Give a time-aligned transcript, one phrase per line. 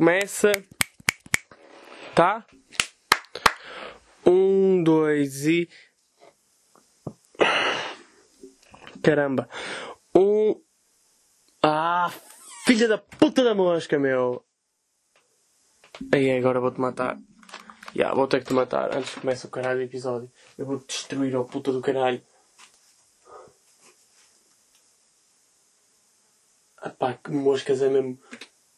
[0.00, 0.52] Começa.
[2.14, 2.46] Tá?
[4.24, 5.68] Um, dois e.
[9.02, 9.46] Caramba.
[10.14, 10.58] Um.
[11.62, 12.10] Ah,
[12.64, 14.42] filha da puta da mosca, meu.
[16.14, 17.18] Aí agora vou-te matar.
[17.94, 20.32] Yeah, vou ter que te matar antes que comece o caralho do episódio.
[20.56, 22.22] Eu vou-te destruir, ó puta do caralho.
[26.78, 28.18] Ah que moscas é mesmo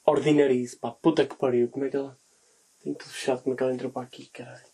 [0.05, 1.69] ordinarice, pá, puta que pariu.
[1.71, 2.19] Como é que ela.
[2.83, 4.73] Tem tudo fechado, como é que ela entrou para aqui, caralho.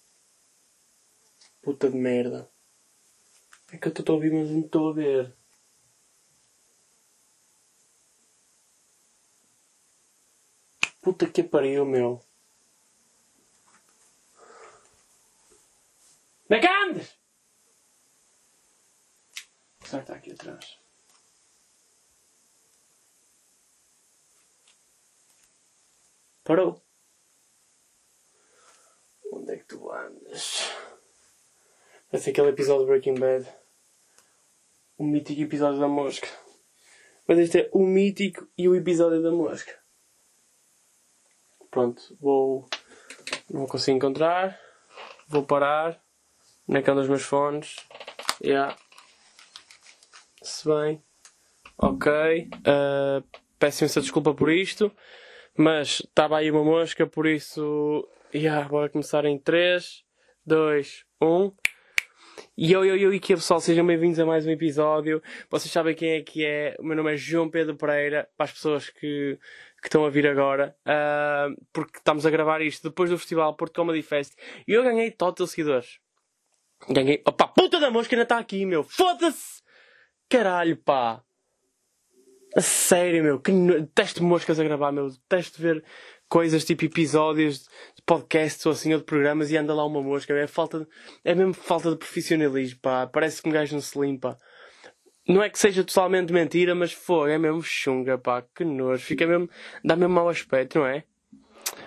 [1.63, 2.51] Puta de merda.
[3.71, 5.37] É que eu estou a ouvir, mas não estou a ver.
[11.03, 12.23] Puta que pariu, meu.
[16.51, 17.19] Onde é que andas?
[19.85, 20.88] Será que está aqui atrás?
[26.49, 26.83] Parou.
[29.31, 30.73] Onde é que tu andas?
[32.11, 33.47] Parece aquele episódio de Breaking Bad.
[34.97, 36.27] O mítico episódio da mosca.
[37.27, 39.79] Mas este é o mítico e o episódio da mosca.
[41.71, 42.67] Pronto, vou.
[43.51, 44.59] Não vou conseguir encontrar.
[45.29, 46.03] Vou parar.
[46.67, 47.77] Onde é que andam os meus fones?
[48.43, 48.75] Yeah.
[50.41, 51.05] Se bem.
[51.77, 52.11] Ok.
[52.11, 53.23] Uh,
[53.59, 54.91] peço imensa desculpa por isto.
[55.61, 58.09] Mas estava aí uma mosca, por isso.
[58.33, 60.05] Yeah, bora começar em 3,
[60.47, 61.53] 2, 1.
[62.57, 65.21] E eu, eu, eu e que pessoal, sejam bem-vindos a mais um episódio.
[65.51, 66.77] Vocês sabem quem é que é.
[66.79, 69.37] O meu nome é João Pedro Pereira, para as pessoas que,
[69.83, 73.75] que estão a vir agora, uh, porque estamos a gravar isto depois do Festival Porto
[73.75, 74.35] Comedy Fest.
[74.65, 75.99] E eu ganhei total seguidores.
[76.89, 77.21] Ganhei.
[77.27, 78.85] Opa, puta da mosca ainda está aqui, meu!
[78.85, 79.61] Foda-se!
[80.29, 81.25] Caralho, pá!
[82.59, 83.39] A sério, meu!
[83.39, 83.83] Que no...
[83.83, 85.09] Detesto moscas a gravar, meu!
[85.09, 85.85] Detesto ver
[86.29, 87.61] coisas tipo episódios
[87.95, 90.35] de podcasts ou assim ou de programas e anda lá uma mosca.
[90.35, 90.87] É, falta de...
[91.25, 93.07] é mesmo falta de profissionalismo, pá.
[93.07, 94.37] Parece que um gajo não se limpa.
[95.29, 98.43] Não é que seja totalmente mentira, mas foi, é mesmo chunga, pá.
[98.43, 99.05] Que nojo.
[99.05, 99.49] Fica mesmo.
[99.85, 101.05] dá mesmo mau aspecto, não é?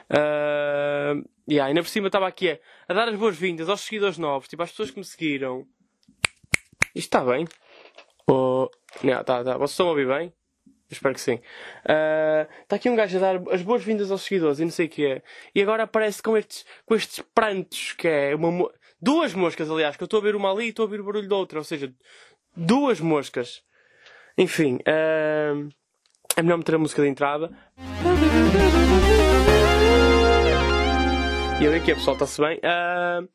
[0.09, 4.47] Uh, yeah, ainda por cima estava aqui a, a dar as boas-vindas aos seguidores novos,
[4.47, 5.67] tipo, às pessoas que me seguiram.
[6.95, 7.45] Isto está bem?
[8.25, 8.69] Oh,
[9.03, 9.57] yeah, tá, tá.
[9.57, 10.31] Vocês estão a ouvir bem?
[10.91, 11.39] Espero que sim.
[11.83, 14.89] Está uh, aqui um gajo a dar as boas-vindas aos seguidores e não sei o
[14.89, 15.21] que é.
[15.53, 19.97] E agora aparece com estes, com estes prantos que é uma mo duas moscas, aliás,
[19.97, 21.59] que eu estou a ver uma ali e estou a ouvir o barulho da outra.
[21.59, 21.91] Ou seja,
[22.55, 23.63] duas moscas.
[24.37, 25.69] Enfim, uh,
[26.35, 27.51] é melhor meter a música de entrada.
[31.59, 32.57] E eu aqui, pessoal, está-se bem.
[32.57, 33.27] Uh,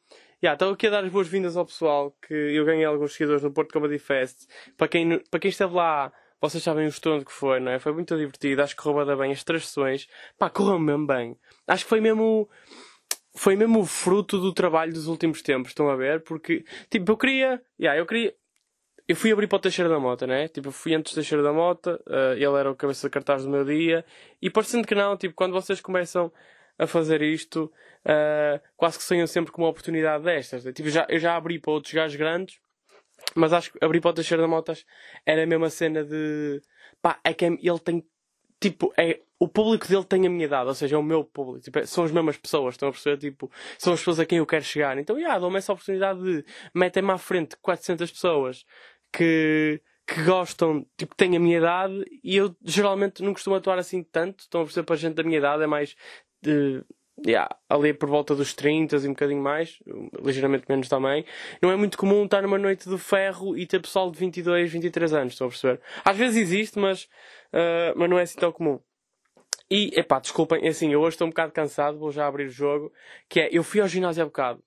[0.43, 3.53] yeah, estou aqui a dar as boas-vindas ao pessoal que eu ganhei alguns seguidores no
[3.53, 4.49] Porto Comedy Fest.
[4.77, 7.79] Para quem, para quem esteve lá, vocês sabem o estrondo que foi, não é?
[7.79, 8.63] Foi muito divertido.
[8.63, 10.09] Acho que roubou bem as três sessões.
[10.39, 11.37] Pá, correu mesmo bem.
[11.67, 12.49] Acho que foi mesmo.
[13.35, 16.23] Foi mesmo o fruto do trabalho dos últimos tempos, estão a ver?
[16.23, 17.63] Porque, tipo, eu queria.
[17.79, 18.35] Yeah, eu queria.
[19.09, 20.49] Eu fui abrir para o Teixeira da Mota, né?
[20.49, 23.45] Tipo, eu fui antes do Teixeira da Mota, uh, ele era o cabeça de cartaz
[23.45, 24.05] do meu dia,
[24.43, 26.33] e parecendo que não, tipo, quando vocês começam
[26.79, 27.73] a fazer isto,
[28.05, 30.65] uh, quase que sonham sempre com uma oportunidade destas.
[30.75, 32.59] Tipo, já, eu já abri para outros gajos grandes,
[33.37, 34.85] mas acho que abrir para o Teixeira da Motas
[35.25, 36.61] era a mesma cena de.
[37.03, 38.05] Pá, é que ele tem.
[38.61, 41.61] Tipo, é, o público dele tem a minha idade, ou seja, é o meu público.
[41.61, 43.19] Tipo, é, são as mesmas pessoas, estão a perceber?
[43.19, 44.97] Tipo, são as pessoas a quem eu quero chegar.
[44.99, 48.65] Então, yeah, dou-me essa oportunidade de meter-me à frente 400 pessoas
[49.13, 54.03] que, que gostam, tipo, têm a minha idade e eu geralmente não costumo atuar assim
[54.03, 54.41] tanto.
[54.41, 55.95] Estão a perceber para a gente da minha idade, é mais
[56.43, 56.83] de
[57.25, 59.79] yeah, ali por volta dos 30 e um bocadinho mais,
[60.23, 61.25] ligeiramente menos também,
[61.63, 65.13] não é muito comum estar numa noite do ferro e ter pessoal de 22, 23
[65.15, 65.81] anos, estão a perceber?
[66.05, 67.05] Às vezes existe, mas,
[67.53, 68.81] uh, mas não é assim tão comum.
[69.71, 72.51] E, epá, desculpem, é assim, eu hoje estou um bocado cansado, vou já abrir o
[72.51, 72.93] jogo,
[73.29, 74.63] que é, eu fui ao ginásio há bocado,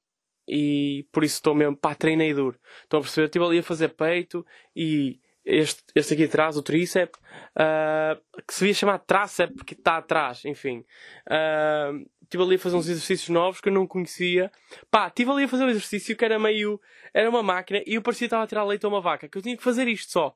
[0.48, 2.60] e por isso estou mesmo, pá, treinei duro.
[2.84, 3.28] Estão a perceber?
[3.28, 4.46] Estive ali a fazer peito
[4.76, 7.20] e este, este aqui atrás, o tríceps,
[7.56, 10.86] uh, que se devia chamar tráceps porque está atrás, enfim.
[11.28, 14.52] Uh, estive ali a fazer uns exercícios novos que eu não conhecia.
[14.92, 16.80] Pá, estive ali a fazer um exercício que era meio.
[17.14, 19.28] Era uma máquina e eu parecia que estava a tirar leite a uma vaca.
[19.28, 20.36] Que eu tinha que fazer isto só.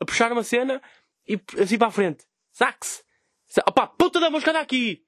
[0.00, 0.80] A puxar uma cena
[1.28, 2.24] e assim para a frente.
[2.50, 3.04] Sax!
[3.68, 5.04] Opá, puta da mosca daqui!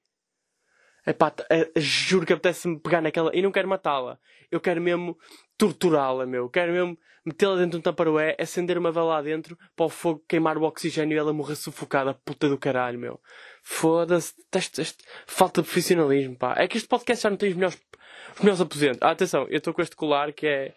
[1.05, 3.33] Epá, é, juro que apetece-me pegar naquela.
[3.33, 4.19] E não quero matá-la.
[4.51, 5.17] Eu quero mesmo
[5.57, 6.49] torturá-la, meu.
[6.49, 10.23] Quero mesmo metê-la dentro de um taparoé, acender uma vela lá dentro para o fogo
[10.27, 12.13] queimar o oxigênio e ela morrer sufocada.
[12.13, 13.19] Puta do caralho, meu.
[13.63, 14.33] Foda-se.
[15.25, 16.55] Falta de profissionalismo, pá.
[16.57, 17.77] É que este podcast já não tem os melhores,
[18.35, 18.99] os melhores aposentos.
[19.01, 20.73] Ah, atenção, eu estou com este colar que é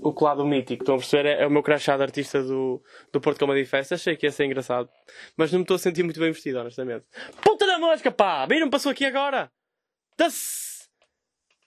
[0.00, 0.82] o colado mítico.
[0.82, 1.28] Estão a perceber?
[1.28, 2.82] É, é o meu crachá de artista do,
[3.12, 3.92] do Porto Comedy Fest.
[3.92, 4.88] Achei que ia ser engraçado.
[5.36, 7.04] Mas não me estou a sentir muito bem vestido, honestamente.
[7.42, 8.46] Puta da mosca, pá!
[8.46, 9.50] Viram, passou aqui agora!
[10.16, 10.65] Da-se!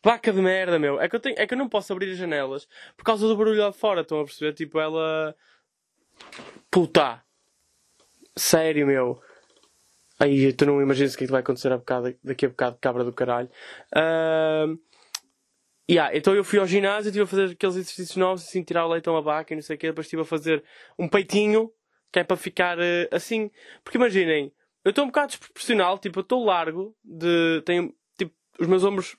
[0.03, 0.99] Vaca de merda, meu.
[0.99, 3.35] É que, eu tenho, é que eu não posso abrir as janelas por causa do
[3.35, 4.53] barulho lá fora, estão a perceber?
[4.53, 5.35] Tipo, ela.
[6.71, 7.21] Puta!
[8.37, 9.21] Sério, meu.
[10.17, 12.77] Aí, tu não imaginas o que é que vai acontecer a bocado, daqui a bocado,
[12.79, 13.49] cabra do caralho.
[13.95, 14.77] Uh,
[15.89, 18.89] yeah, então eu fui ao ginásio, estive a fazer aqueles exercícios novos, assim, tirar o
[18.89, 19.87] leitão a vaca e não sei o quê.
[19.87, 20.63] Depois estive a fazer
[20.97, 21.71] um peitinho,
[22.11, 22.81] que é para ficar uh,
[23.11, 23.51] assim.
[23.83, 24.53] Porque imaginem,
[24.83, 29.17] eu estou um bocado desproporcional, tipo, eu estou largo, de, tenho, tipo, os meus ombros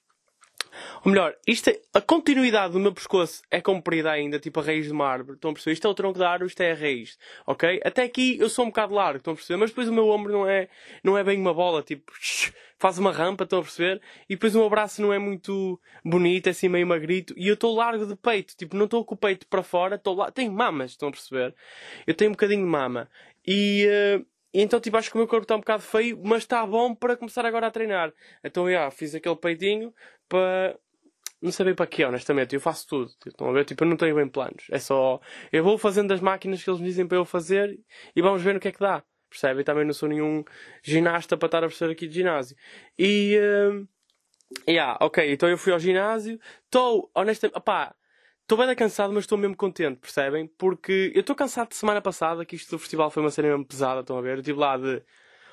[1.04, 4.86] ou melhor, isto é, a continuidade do meu pescoço é comprida ainda, tipo a raiz
[4.86, 5.34] de mármore.
[5.34, 5.74] Estão a perceber?
[5.74, 7.18] Isto é o tronco da árvore, isto é a raiz.
[7.46, 7.80] Ok?
[7.84, 9.58] Até aqui eu sou um bocado largo, estão a perceber?
[9.58, 10.68] Mas depois o meu ombro não é,
[11.02, 12.12] não é bem uma bola, tipo,
[12.78, 14.00] faz uma rampa, estão a perceber?
[14.28, 17.34] E depois o meu braço não é muito bonito, é assim meio magrito.
[17.36, 20.14] E eu estou largo de peito, tipo, não estou com o peito para fora, estou
[20.14, 20.30] lá.
[20.30, 21.54] Tenho mamas, estão a perceber?
[22.06, 23.08] Eu tenho um bocadinho de mama.
[23.46, 23.86] E.
[24.18, 26.94] Uh, então, tipo, acho que o meu corpo está um bocado feio, mas está bom
[26.94, 28.12] para começar agora a treinar.
[28.42, 29.94] Então, já, fiz aquele peitinho
[30.28, 30.76] para.
[31.40, 32.54] Não sei bem para quê, honestamente.
[32.54, 33.10] Eu faço tudo.
[33.26, 33.64] Estão a ver?
[33.64, 34.66] Tipo, eu não tenho bem planos.
[34.70, 35.20] É só.
[35.52, 37.78] Eu vou fazendo as máquinas que eles me dizem para eu fazer
[38.14, 39.02] e vamos ver no que é que dá.
[39.30, 39.62] Percebe?
[39.62, 40.44] também não sou nenhum
[40.82, 42.56] ginasta para estar a professor aqui de ginásio.
[42.98, 43.38] E.
[43.38, 43.88] Uh...
[44.68, 45.32] Yeah, ok.
[45.32, 46.38] Então eu fui ao ginásio.
[46.64, 47.56] Estou, honestamente.
[47.56, 47.94] Opá,
[48.50, 50.48] Estou bem cansado, mas estou mesmo contente, percebem?
[50.58, 53.64] Porque eu estou cansado de semana passada, que isto do festival foi uma cena mesmo
[53.64, 54.32] pesada, estão a ver?
[54.32, 54.94] Eu estive lá de.
[54.94, 55.02] Ou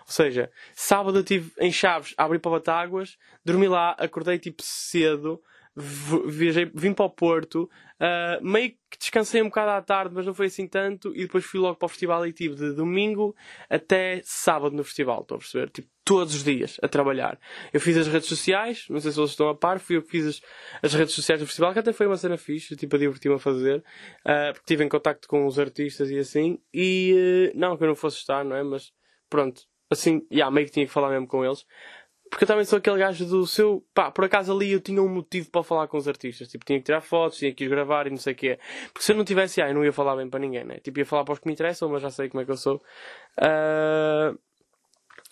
[0.07, 3.15] seja, sábado eu estive em Chaves a abrir para Batáguas,
[3.45, 5.39] dormi lá, acordei tipo cedo,
[5.77, 7.69] viajei, vim para o Porto,
[8.01, 11.45] uh, meio que descansei um bocado à tarde, mas não foi assim tanto, e depois
[11.45, 13.35] fui logo para o festival e tive de domingo
[13.69, 15.69] até sábado no festival, estão a perceber?
[15.69, 17.39] Tipo, todos os dias a trabalhar.
[17.71, 20.09] Eu fiz as redes sociais, não sei se vocês estão a par, fui eu que
[20.09, 20.41] fiz as,
[20.81, 23.39] as redes sociais do festival, que até foi uma cena fixe, tipo, a divertir-me a
[23.39, 27.83] fazer, uh, porque estive em contacto com os artistas e assim, e uh, não que
[27.83, 28.63] eu não fosse estar, não é?
[28.63, 28.91] Mas
[29.29, 31.65] pronto, assim, yeah, meio que tinha que falar mesmo com eles.
[32.29, 33.85] Porque eu também sou aquele gajo do seu.
[33.93, 36.47] Pá, por acaso ali eu tinha um motivo para falar com os artistas.
[36.47, 38.59] Tipo, tinha que tirar fotos, tinha que os gravar e não sei o quê.
[38.93, 40.77] Porque se eu não tivesse, ah, eu não ia falar bem para ninguém, né?
[40.79, 42.57] Tipo, ia falar para os que me interessam, mas já sei como é que eu
[42.57, 42.81] sou.
[43.39, 44.37] Uh...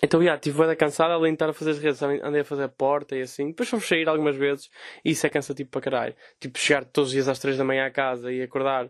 [0.04, 2.64] Então, já, estive bem cansado, além de estar a fazer as redes, andei a fazer
[2.64, 3.48] a porta e assim.
[3.48, 4.70] Depois fomos sair algumas vezes
[5.04, 6.16] e isso é cansativo para caralho.
[6.40, 8.90] Tipo, chegar todos os dias às 3 da manhã à casa e acordar,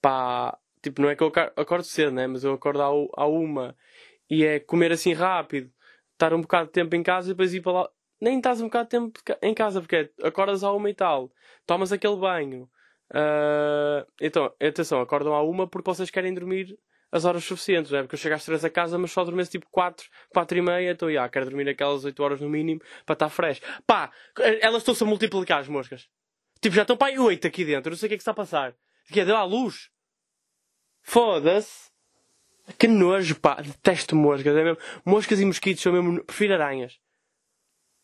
[0.00, 0.56] pá.
[0.82, 2.26] Tipo, não é que eu acordo cedo, né?
[2.26, 3.74] Mas eu acordo à uma
[4.28, 5.70] e é comer assim rápido
[6.24, 7.90] estar um bocado de tempo em casa e depois ir para lá.
[8.20, 11.30] Nem estás um bocado de tempo em casa, porque é, acordas à uma e tal,
[11.66, 12.68] tomas aquele banho.
[13.10, 16.78] Uh, então, atenção, acordam à uma porque vocês querem dormir
[17.12, 18.02] as horas suficientes, não é?
[18.02, 20.90] Porque eu chego às três a casa, mas só dormes tipo quatro, quatro e meia,
[20.90, 23.60] então, já, quero dormir aquelas oito horas no mínimo para estar fresh.
[23.86, 24.10] Pá,
[24.60, 26.08] elas estão-se a multiplicar as moscas.
[26.60, 28.32] Tipo, já estão para aí oito aqui dentro, não sei o que é que está
[28.32, 28.74] a passar.
[29.12, 29.90] Que é, deu à luz.
[31.02, 31.93] Foda-se.
[32.78, 33.56] Que nojo, pá.
[33.60, 34.56] Detesto moscas.
[34.56, 34.78] É mesmo.
[35.04, 36.24] Moscas e mosquitos são mesmo.
[36.24, 36.98] Prefiro aranhas.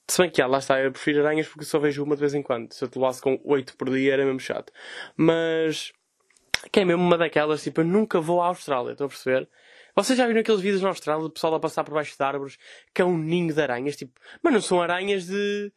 [0.08, 2.34] Se bem que, ah, lá está, eu prefiro aranhas porque só vejo uma de vez
[2.34, 2.72] em quando.
[2.72, 4.72] Se eu te levasse com oito por dia era mesmo chato.
[5.16, 5.92] Mas.
[6.72, 9.48] Que é mesmo uma daquelas, tipo, eu nunca vou à Austrália, estão a perceber?
[9.96, 12.58] Vocês já viram aqueles vídeos na Austrália do pessoal a passar por baixo de árvores
[12.94, 13.96] que é um ninho de aranhas?
[13.96, 15.72] Tipo, mas não são aranhas de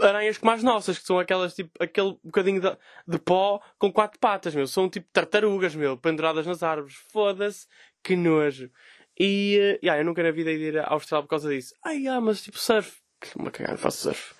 [0.00, 2.76] aranhas como as nossas, que são aquelas tipo, aquele bocadinho de,
[3.06, 4.66] de pó com quatro patas, meu.
[4.66, 6.94] São tipo tartarugas, meu, penduradas nas árvores.
[7.12, 7.66] Foda-se,
[8.02, 8.70] que nojo.
[9.18, 11.74] E, uh, yeah, eu nunca na vida ia ir à Austrália por causa disso.
[11.84, 13.00] Ai, ah, mas tipo surf.
[13.36, 14.34] Uma cagada, faço surf.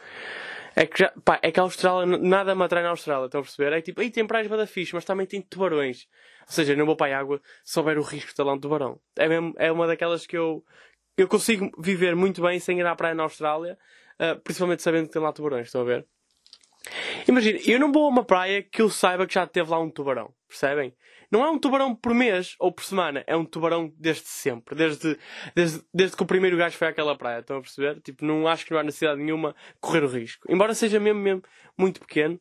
[0.75, 3.45] É que, já, pá, é que a Austrália, nada me atrai na Austrália, estão a
[3.45, 3.73] perceber?
[3.73, 6.07] É tipo, aí tem praias bada fixe, mas também tem tubarões.
[6.47, 8.99] Ou seja, não vou para a água se houver o risco de lá um tubarão.
[9.17, 10.65] É, mesmo, é uma daquelas que eu,
[11.17, 13.79] eu consigo viver muito bem sem ir à praia na Austrália,
[14.19, 16.07] uh, principalmente sabendo que tem lá tubarões, estão a ver?
[17.29, 19.91] Imagina, eu não vou a uma praia que eu saiba que já teve lá um
[19.91, 20.95] tubarão, percebem?
[21.31, 25.17] Não é um tubarão por mês ou por semana, é um tubarão desde sempre, desde,
[25.55, 28.01] desde, desde que o primeiro gajo foi àquela praia, estão a perceber?
[28.01, 30.51] Tipo, não acho que não há necessidade nenhuma correr o risco.
[30.51, 31.43] Embora seja mesmo, mesmo
[31.79, 32.41] muito pequeno,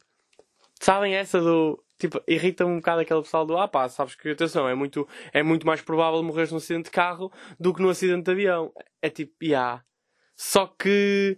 [0.80, 1.84] sabem essa do.
[2.00, 5.44] Tipo, irrita um bocado aquele pessoal do ah pá, sabes que atenção, é muito, é
[5.44, 7.30] muito mais provável morrer num acidente de carro
[7.60, 8.72] do que num acidente de avião.
[9.02, 9.50] É tipo, ya.
[9.50, 9.84] Yeah.
[10.36, 11.38] Só que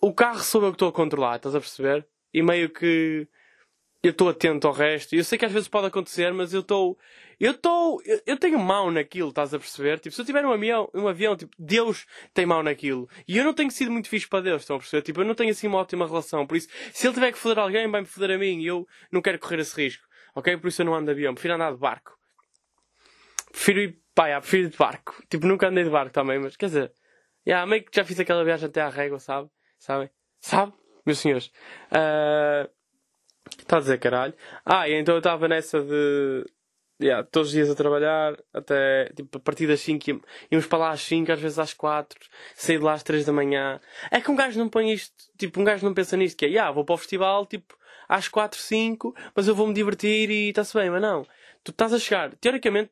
[0.00, 2.08] o carro sou eu que estou a controlar, estás a perceber?
[2.32, 3.28] E meio que
[4.02, 5.14] eu estou atento ao resto.
[5.14, 6.96] Eu sei que às vezes pode acontecer, mas eu estou.
[7.40, 8.00] Eu estou.
[8.26, 9.98] Eu, tenho mão naquilo, estás a perceber?
[9.98, 13.08] Tipo, se eu tiver um avião, um avião, tipo, Deus tem mão naquilo.
[13.26, 15.02] E eu não tenho sido muito fixe para Deus, estão a perceber?
[15.02, 16.46] Tipo, eu não tenho assim uma ótima relação.
[16.46, 18.60] Por isso, se ele tiver que foder alguém, vai-me foder a mim.
[18.60, 20.06] E eu não quero correr esse risco.
[20.34, 20.56] Ok?
[20.58, 21.34] Por isso eu não ando de avião.
[21.34, 22.16] Prefiro andar de barco.
[23.50, 23.98] Prefiro ir.
[24.14, 25.22] Pá, yeah, prefiro ir de barco.
[25.28, 26.92] Tipo, nunca andei de barco também, mas quer dizer.
[27.46, 29.48] Yeah, meio que já fiz aquela viagem até à régua, sabe?
[29.78, 30.10] Sabem?
[30.40, 30.72] Sabe?
[31.06, 31.46] Meus senhores.
[31.90, 32.77] Uh...
[33.58, 34.34] Está a dizer caralho.
[34.64, 36.44] Ah, e então eu estava nessa de.
[37.00, 40.90] yeah, todos os dias a trabalhar, até tipo, a partir das 5 íamos para lá
[40.90, 42.18] às 5, às vezes às 4,
[42.54, 43.80] sair de lá às 3 da manhã.
[44.10, 46.48] É que um gajo não põe isto, tipo, um gajo não pensa nisto, que é,
[46.48, 47.76] yeah, vou para o festival, tipo,
[48.08, 51.26] às 4, 5, mas eu vou-me divertir e está-se bem, mas não.
[51.62, 52.90] Tu estás a chegar, teoricamente,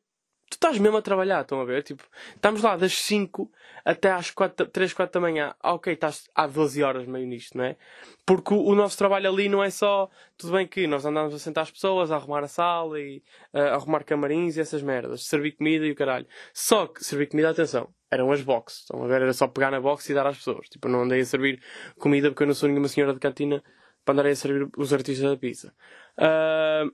[0.49, 1.83] tu estás mesmo a trabalhar, estão a ver?
[1.83, 2.03] Tipo,
[2.35, 3.51] estamos lá das 5
[3.83, 5.55] até às 4, 3, 4 da manhã.
[5.61, 7.77] Ah, ok, estás há 12 horas meio nisto, não é?
[8.25, 10.09] Porque o, o, nosso trabalho ali não é só.
[10.37, 13.21] Tudo bem que nós andamos a sentar as pessoas, a arrumar a sala e
[13.53, 16.27] uh, a arrumar camarins e essas merdas, servir comida e o caralho.
[16.53, 18.79] Só que servir comida, atenção, eram as boxes.
[18.81, 19.21] Estão a ver?
[19.21, 20.69] Era só pegar na box e dar às pessoas.
[20.69, 21.61] Tipo, eu não andei a servir
[21.99, 23.63] comida porque eu não sou nenhuma senhora de cantina
[24.05, 25.73] para andar a servir os artistas da pizza.
[26.17, 26.91] Uh,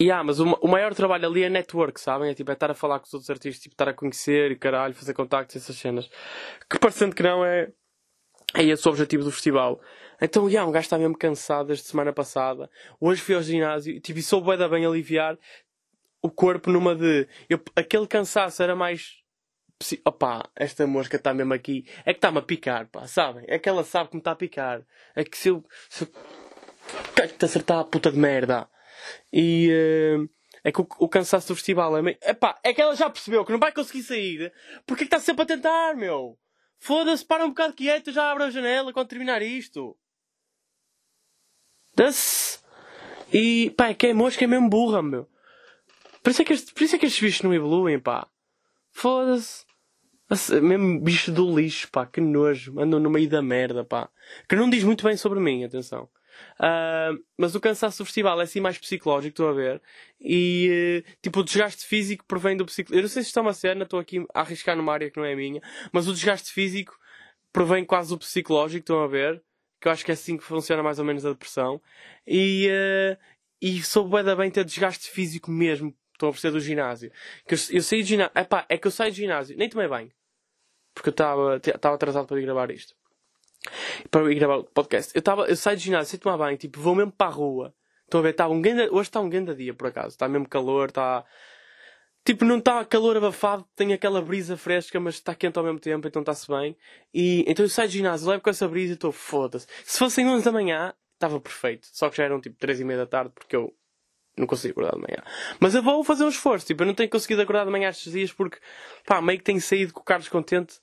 [0.00, 2.30] Yeah, mas o, o, maior trabalho ali é network, sabem?
[2.30, 4.56] É tipo, é estar a falar com os outros artistas, tipo, estar a conhecer e
[4.56, 6.10] caralho, fazer contactos, essas cenas.
[6.68, 7.70] Que parecendo que não é,
[8.54, 9.80] é esse o objetivo do festival.
[10.20, 12.68] Então, yeah, um gajo está mesmo cansado desde semana passada.
[13.00, 15.38] Hoje fui ao ginásio e tipo, e soube bem, bem aliviar
[16.20, 17.28] o corpo numa de.
[17.48, 19.22] Eu, aquele cansaço era mais.
[20.06, 21.84] Opá, esta mosca está mesmo aqui.
[22.04, 23.44] É que está-me a picar, pá, sabem?
[23.46, 24.82] É que ela sabe que me está a picar.
[25.14, 25.64] É que se eu.
[25.88, 27.28] Se eu...
[27.28, 28.68] Te acertar a puta de merda.
[29.32, 30.28] E uh,
[30.62, 32.18] é que o, o, cansaço do festival é meio.
[32.22, 34.52] Epá, é que ela já percebeu que não vai conseguir sair.
[34.86, 36.38] Porque é que está sempre a tentar, meu?
[36.78, 39.96] Foda-se, para um bocado quieto, já abre a janela quando terminar isto.
[41.94, 42.62] Das.
[43.32, 45.28] E pá, é que é mosca é mesmo burra, meu.
[46.22, 48.26] Por isso é que, este, por isso é que estes bichos não evoluem, pá.
[48.90, 49.64] Foda-se.
[50.62, 52.80] Mesmo bicho do lixo, pá, que nojo.
[52.80, 54.08] Andam no meio da merda, pá.
[54.48, 56.08] Que não diz muito bem sobre mim, atenção.
[56.58, 59.82] Uh, mas o cansaço do festival é assim mais psicológico, estou a ver.
[60.20, 62.98] E uh, tipo, o desgaste físico provém do psicológico.
[62.98, 65.18] Eu não sei se isto é uma cena, estou aqui a arriscar numa área que
[65.18, 65.60] não é minha,
[65.92, 66.98] mas o desgaste físico
[67.52, 69.42] provém quase do psicológico, estão a ver.
[69.80, 71.80] Que eu acho que é assim que funciona mais ou menos a depressão.
[72.26, 73.18] E, uh,
[73.60, 77.10] e soube bem ter desgaste físico mesmo, estão a perceber, do ginásio.
[77.46, 79.88] Que eu, eu saí de ginásio, epá, é que eu saio de ginásio, nem tomei
[79.88, 80.10] banho.
[80.94, 82.94] Porque eu estava atrasado para ir gravar isto
[84.10, 85.12] para ir gravar o podcast.
[85.14, 87.74] Eu, tava, eu saio de ginásio, sei tomar banho, tipo, vou mesmo para a rua.
[88.04, 88.32] Estão a ver?
[88.34, 90.08] Tá um ganda, hoje está um grande dia, por acaso.
[90.08, 91.24] Está mesmo calor, está.
[92.24, 96.06] Tipo, não está calor abafado, tem aquela brisa fresca, mas está quente ao mesmo tempo,
[96.08, 96.76] então está-se bem.
[97.12, 99.66] E então eu saio de ginásio, levo com essa brisa e estou foda-se.
[99.84, 101.86] Se fossem 11 da manhã, estava perfeito.
[101.92, 103.74] Só que já eram tipo 3 e meia da tarde, porque eu
[104.36, 105.22] não consigo acordar de manhã.
[105.60, 106.66] Mas eu vou fazer um esforço.
[106.66, 108.58] Tipo, eu não tenho conseguido acordar de manhã estes dias porque,
[109.06, 110.80] pá, meio que tenho saído com o Carlos contente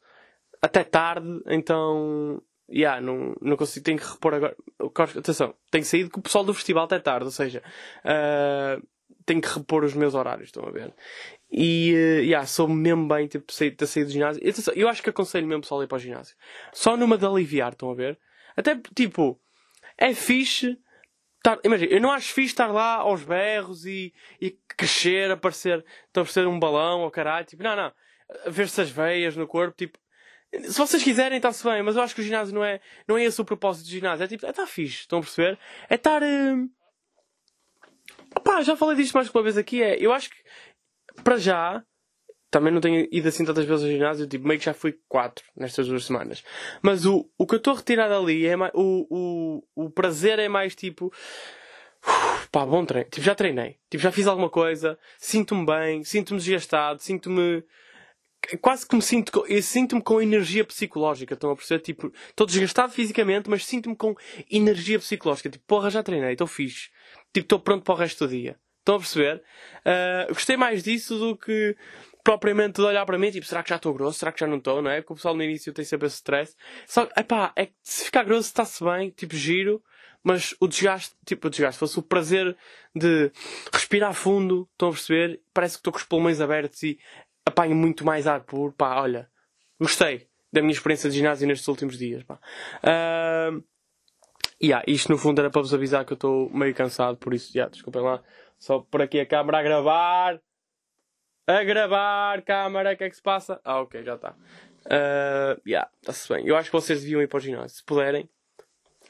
[0.62, 4.56] até tarde, então yeah, não, não consigo, tenho que repor agora.
[5.18, 7.62] Atenção, tenho saído com o pessoal do festival até tarde, ou seja,
[8.06, 8.86] uh,
[9.26, 10.94] tenho que repor os meus horários, estão a ver?
[11.52, 14.42] E, uh, yeah, sou mesmo bem, tipo, ter saído do ginásio.
[14.42, 16.36] Atenção, eu acho que aconselho mesmo o pessoal a ir para o ginásio.
[16.74, 18.18] Só numa de aliviar, estão a ver?
[18.56, 19.40] Até, tipo,
[19.98, 20.78] é fixe.
[21.44, 26.48] Tar, imagina, eu não acho fixe estar lá aos berros e, e crescer, aparecer, aparecer
[26.48, 27.92] um balão ou caralho, tipo, não, não.
[28.48, 30.00] Ver-se as veias no corpo, tipo,
[30.54, 33.24] se vocês quiserem, está-se bem, mas eu acho que o ginásio não é, não é
[33.24, 34.24] esse o propósito do ginásio.
[34.24, 35.58] É tipo, é tá fixe, estão a perceber?
[35.90, 36.22] É estar.
[36.22, 36.70] Uh...
[38.36, 39.82] Opá, já falei disto mais que uma vez aqui.
[39.82, 40.36] É, eu acho que,
[41.24, 41.84] para já,
[42.50, 45.46] também não tenho ido assim tantas vezes ao ginásio, tipo, meio que já fui quatro
[45.56, 46.44] nestas duas semanas.
[46.82, 49.08] Mas o, o que eu estou a retirar ali é mais, o,
[49.76, 51.14] o, o prazer é mais tipo.
[52.06, 53.10] Uf, pá, bom treino.
[53.10, 53.78] Tipo, já treinei.
[53.90, 55.00] Tipo, já fiz alguma coisa.
[55.18, 56.04] Sinto-me bem.
[56.04, 57.02] Sinto-me desgastado.
[57.02, 57.64] Sinto-me
[58.62, 61.82] quase que me sinto, eu sinto-me com energia psicológica, estão a perceber?
[61.82, 64.16] Tipo, estou desgastado fisicamente, mas sinto-me com
[64.50, 65.50] energia psicológica.
[65.50, 66.90] Tipo, porra, já treinei, estou fixe.
[67.34, 68.58] Tipo, estou pronto para o resto do dia.
[68.80, 69.44] Estão a perceber?
[69.86, 71.76] Uh, gostei mais disso do que
[72.24, 74.20] propriamente de olhar para mim, tipo, será que já estou grosso?
[74.20, 75.02] Será que já não estou, não é?
[75.02, 76.56] Porque o pessoal no início tem sempre esse stress.
[76.88, 79.84] Só que, epá, é que se ficar grosso está-se bem, tipo, giro,
[80.24, 82.56] mas o desgaste, tipo, o desgaste, fosse o prazer
[82.96, 83.32] de
[83.74, 85.42] respirar fundo, estão a perceber?
[85.54, 87.00] Parece que estou com os pulmões abertos e
[87.46, 88.74] apanho muito mais ar puro.
[88.74, 89.30] Pá, olha,
[89.80, 92.24] gostei da minha experiência de ginásio nestes últimos dias.
[92.24, 92.40] Pá.
[92.84, 93.64] Uh,
[94.62, 97.56] yeah, isto no fundo era para vos avisar que eu estou meio cansado, por isso,
[97.56, 98.22] yeah, desculpem lá.
[98.60, 100.42] Só por aqui a câmera a gravar.
[101.48, 103.60] A gravar, câmara, o que é que se passa?
[103.64, 104.36] Ah, ok, já está.
[104.86, 106.46] Uh, yeah, está-se bem.
[106.46, 108.30] Eu acho que vocês deviam ir para o ginásio, se puderem.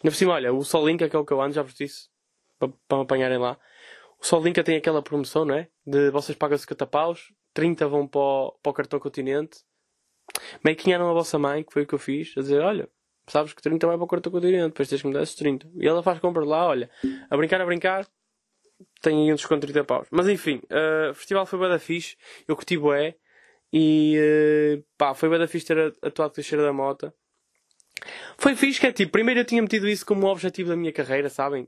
[0.04, 2.10] Na por cima, olha, o Solinka, que é o que eu ando, já vos disse,
[2.58, 3.58] para, para me apanharem lá.
[4.20, 5.68] O Solinka tem aquela promoção, não é?
[5.86, 9.60] De vocês pagam 50 paus, 30 vão para o, para o cartão continente.
[10.78, 12.90] Que a vossa mãe, que foi o que eu fiz, a dizer, olha,
[13.28, 15.70] sabes que 30 vai para o cartão continente, depois tens que me dar esses 30.
[15.76, 16.90] E ela faz compras lá, olha,
[17.30, 18.08] a brincar, a brincar,
[19.02, 20.08] tem aí um desconto de 30 paus.
[20.12, 22.16] Mas enfim, uh, o festival foi bem fixe,
[22.48, 23.16] eu curti bué,
[23.72, 27.14] e uh, pá, foi bem fixe ter atuado com a da mota.
[28.38, 31.30] Foi fixe, que é tipo, primeiro eu tinha metido isso como objetivo da minha carreira,
[31.30, 31.68] sabem?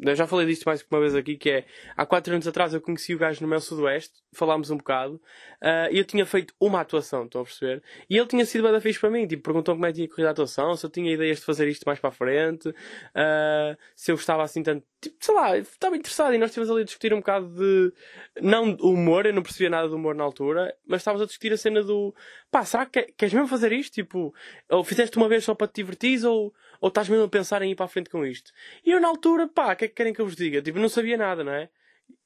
[0.00, 1.64] Eu já falei disto mais uma vez aqui, que é
[1.96, 5.14] há 4 anos atrás eu conheci o gajo no meu Sudoeste, falámos um bocado,
[5.62, 7.82] uh, e eu tinha feito uma atuação, estão a perceber?
[8.08, 10.26] E ele tinha sido bem fixe para mim, tipo, perguntou como é que tinha corrido
[10.26, 14.10] a atuação, se eu tinha ideias de fazer isto mais para a frente, uh, se
[14.10, 17.12] eu gostava assim tanto, tipo, sei lá, estava interessado, e nós estivemos ali a discutir
[17.12, 17.92] um bocado de,
[18.40, 21.56] não humor, eu não percebia nada do humor na altura, mas estávamos a discutir a
[21.56, 22.14] cena do,
[22.50, 23.94] pá, será que queres mesmo fazer isto?
[23.94, 24.34] Tipo,
[24.70, 27.70] ou fizeste uma vez só para te divertir, ou, ou estás mesmo a pensar em
[27.70, 28.50] ir para a frente com isto?
[28.84, 30.60] E eu na altura, pá, o que é que querem que eu vos diga?
[30.60, 31.70] Tipo, não sabia nada, não é?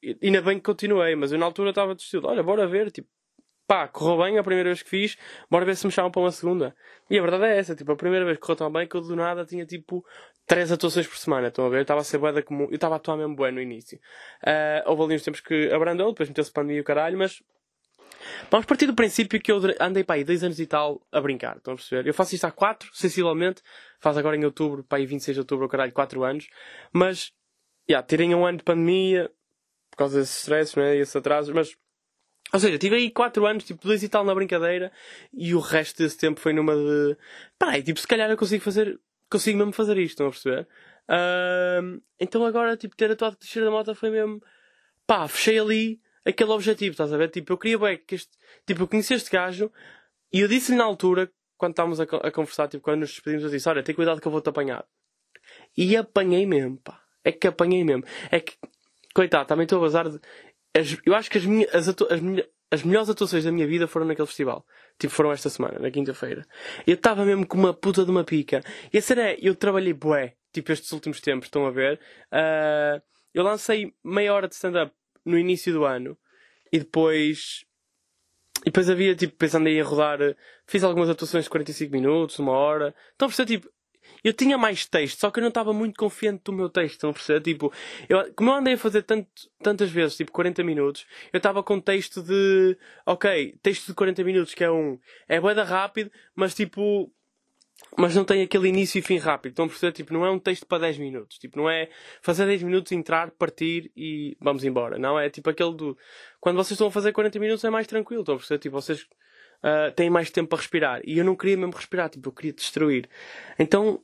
[0.02, 3.06] E ainda bem que continuei, mas eu na altura estava decidido, olha, bora ver, tipo,
[3.66, 5.18] pá, correu bem a primeira vez que fiz,
[5.50, 6.74] bora ver se me chamam para uma segunda.
[7.10, 9.14] E a verdade é essa, tipo, a primeira vez correu tão bem que eu do
[9.14, 10.02] nada tinha tipo
[10.46, 11.78] três atuações por semana, estão a ver?
[11.78, 14.00] Eu estava a ser boeda comum, eu estava a atuar mesmo bem no início.
[14.42, 17.42] Uh, houve ali uns tempos que abrandou, depois meteu-se pandemia e o caralho, mas
[18.50, 21.56] Vamos partir do princípio que eu andei para aí 10 anos e tal a brincar,
[21.56, 22.08] estão a perceber?
[22.08, 23.62] Eu faço isto há 4, sensivelmente,
[24.00, 26.48] faz agora em outubro, para aí 26 de outubro, caralho, 4 anos,
[26.92, 27.32] mas,
[27.88, 29.30] já, yeah, um ano de pandemia,
[29.90, 31.76] por causa desses stress, né, e esses atrasos, mas,
[32.52, 34.92] ou seja, tive aí 4 anos, tipo, 2 e tal na brincadeira,
[35.32, 37.16] e o resto desse tempo foi numa de,
[37.58, 38.98] peraí, tipo, se calhar eu consigo fazer,
[39.30, 40.68] consigo mesmo fazer isto, estão a perceber?
[41.08, 44.42] Uh, então agora, tipo, ter atuado de da moto foi mesmo,
[45.06, 47.30] pá, fechei ali, aquele objetivo, estás a ver?
[47.30, 48.32] Tipo, eu queria bem que este.
[48.66, 49.70] Tipo, eu conheci este gajo
[50.32, 53.50] e eu disse-lhe na altura, quando estávamos a, a, conversar, tipo, quando nos despedimos, eu
[53.50, 54.84] disse: Olha, tem cuidado que eu vou-te apanhar.
[55.76, 57.00] E apanhei mesmo, pá.
[57.24, 58.04] É que apanhei mesmo.
[58.30, 58.54] É que,
[59.14, 60.20] coitado, também estou a bazar de.
[60.76, 63.66] As, eu acho que as, minhas, as, atu, as, minha, as melhores atuações da minha
[63.66, 64.66] vida foram naquele festival.
[64.98, 66.44] Tipo, foram esta semana, na quinta-feira.
[66.86, 68.62] Eu estava mesmo com uma puta de uma pica.
[68.92, 72.00] E a cena é, eu trabalhei bué, tipo, estes últimos tempos, estão a ver?
[72.32, 73.00] Uh,
[73.32, 74.92] eu lancei meia hora de stand-up
[75.26, 76.16] no início do ano
[76.72, 77.64] e depois.
[78.62, 80.18] E depois havia, tipo, pensando aí a rodar.
[80.66, 82.94] Fiz algumas atuações de 45 minutos, uma hora.
[83.14, 83.70] Então, por tipo,
[84.24, 87.10] eu tinha mais texto, só que eu não estava muito confiante do meu texto, estão
[87.10, 87.40] a perceber?
[87.40, 87.72] Tipo,
[88.08, 89.28] eu, como eu andei a fazer tanto,
[89.62, 94.54] tantas vezes, tipo 40 minutos, eu estava com texto de, ok, texto de 40 minutos,
[94.54, 97.12] que é um, é boeda rápido, mas tipo,
[97.96, 99.52] mas não tem aquele início e fim rápido.
[99.52, 99.92] Estão a perceber?
[99.92, 101.38] Tipo, não é um texto para 10 minutos.
[101.38, 101.88] Tipo, não é
[102.20, 104.98] fazer 10 minutos, entrar, partir e vamos embora.
[104.98, 105.96] Não, é tipo aquele do.
[106.40, 108.22] Quando vocês estão a fazer 40 minutos é mais tranquilo.
[108.22, 108.58] Estão a perceber?
[108.58, 111.00] Tipo, vocês uh, têm mais tempo para respirar.
[111.04, 113.08] E eu não queria mesmo respirar, tipo, eu queria destruir.
[113.58, 114.02] Então,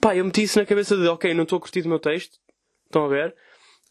[0.00, 2.38] pá, eu meti isso na cabeça de, ok, não estou a curtir do meu texto.
[2.86, 3.34] Estão a ver?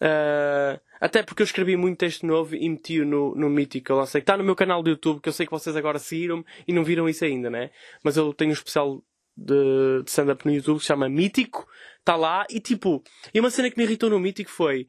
[0.02, 3.92] Uh, até porque eu escrevi muito texto novo e meti-o no, no Mítico.
[3.92, 6.44] Eu lancei, está no meu canal do YouTube, que eu sei que vocês agora seguiram
[6.68, 7.70] e não viram isso ainda, né?
[8.04, 9.04] Mas eu tenho um especial
[9.38, 11.68] de, de stand-up no YouTube que se chama Mítico,
[12.00, 14.88] está lá, e tipo, e uma cena que me irritou no Mítico foi,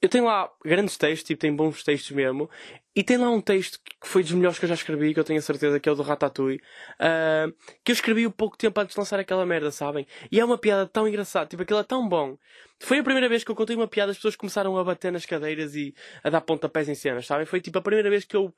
[0.00, 2.48] eu tenho lá grandes textos, tipo, tem bons textos mesmo,
[2.94, 5.24] e tem lá um texto que foi dos melhores que eu já escrevi, que eu
[5.24, 6.60] tenho a certeza que é o do Ratatouille,
[7.00, 7.52] uh,
[7.84, 10.06] que eu escrevi um pouco tempo antes de lançar aquela merda, sabem?
[10.30, 12.36] E é uma piada tão engraçada, tipo, aquilo é tão bom.
[12.80, 15.26] Foi a primeira vez que eu contei uma piada, as pessoas começaram a bater nas
[15.26, 17.44] cadeiras e a dar pontapés em cenas, sabem?
[17.44, 18.54] Foi tipo a primeira vez que eu,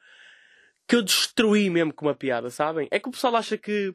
[0.86, 2.86] que eu destruí mesmo com uma piada, sabem?
[2.90, 3.94] É que o pessoal acha que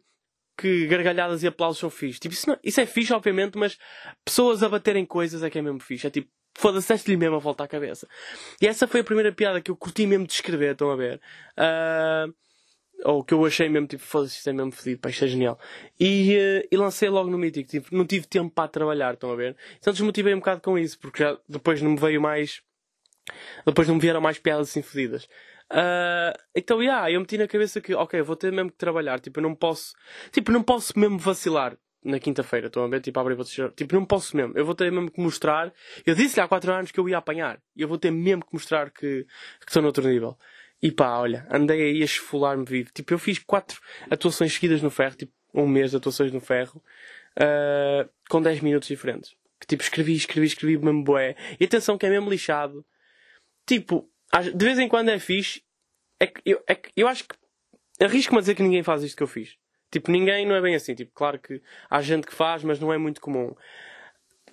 [0.58, 2.20] que gargalhadas e aplausos são fixe.
[2.20, 3.78] Tipo, isso, não, isso é fixe, obviamente, mas
[4.24, 6.08] pessoas a baterem coisas é que é mesmo fixe.
[6.08, 8.08] É tipo, foda-se, lhe mesmo a volta à cabeça.
[8.62, 11.22] E essa foi a primeira piada que eu curti mesmo de escrever, estão a ver?
[11.58, 12.34] Uh,
[13.04, 15.60] ou que eu achei mesmo, tipo, foda-se, isto é mesmo fedido, pá, isto é genial.
[16.00, 19.36] E, uh, e lancei logo no Mítico, tipo, não tive tempo para trabalhar, estão a
[19.36, 19.56] ver?
[19.78, 22.62] Então desmotivei um bocado com isso, porque já depois não me veio mais.
[23.66, 25.28] Depois não me vieram mais piadas assim fedidas.
[25.72, 29.20] Uh, então, yeah, eu meti na cabeça que, ok, vou ter mesmo que trabalhar.
[29.20, 29.94] Tipo, eu não posso.
[30.32, 32.68] Tipo, não posso mesmo vacilar na quinta-feira.
[32.68, 33.02] Estão a ver?
[33.02, 33.72] Tipo, abrir vocês.
[33.76, 34.54] Tipo, não posso mesmo.
[34.56, 35.74] Eu vou ter mesmo que mostrar.
[36.06, 37.60] Eu disse-lhe há 4 anos que eu ia apanhar.
[37.76, 39.26] E eu vou ter mesmo que mostrar que,
[39.60, 40.38] que estou noutro nível.
[40.82, 42.92] E pá, olha, andei aí a esfolar-me vivo.
[42.94, 45.16] Tipo, eu fiz 4 atuações seguidas no ferro.
[45.16, 46.82] Tipo, um mês de atuações no ferro.
[47.38, 49.36] Uh, com 10 minutos diferentes.
[49.60, 51.36] Que tipo, escrevi, escrevi, escrevi mesmo boé.
[51.60, 52.86] E atenção que é mesmo lixado.
[53.66, 54.08] Tipo,
[54.54, 55.64] de vez em quando é fixe.
[56.20, 57.36] É que eu, é que eu acho que
[58.00, 59.58] arrisco-me a dizer que ninguém faz isto que eu fiz.
[59.96, 60.94] Tipo, ninguém não é bem assim.
[60.94, 63.56] Tipo, claro que há gente que faz, mas não é muito comum.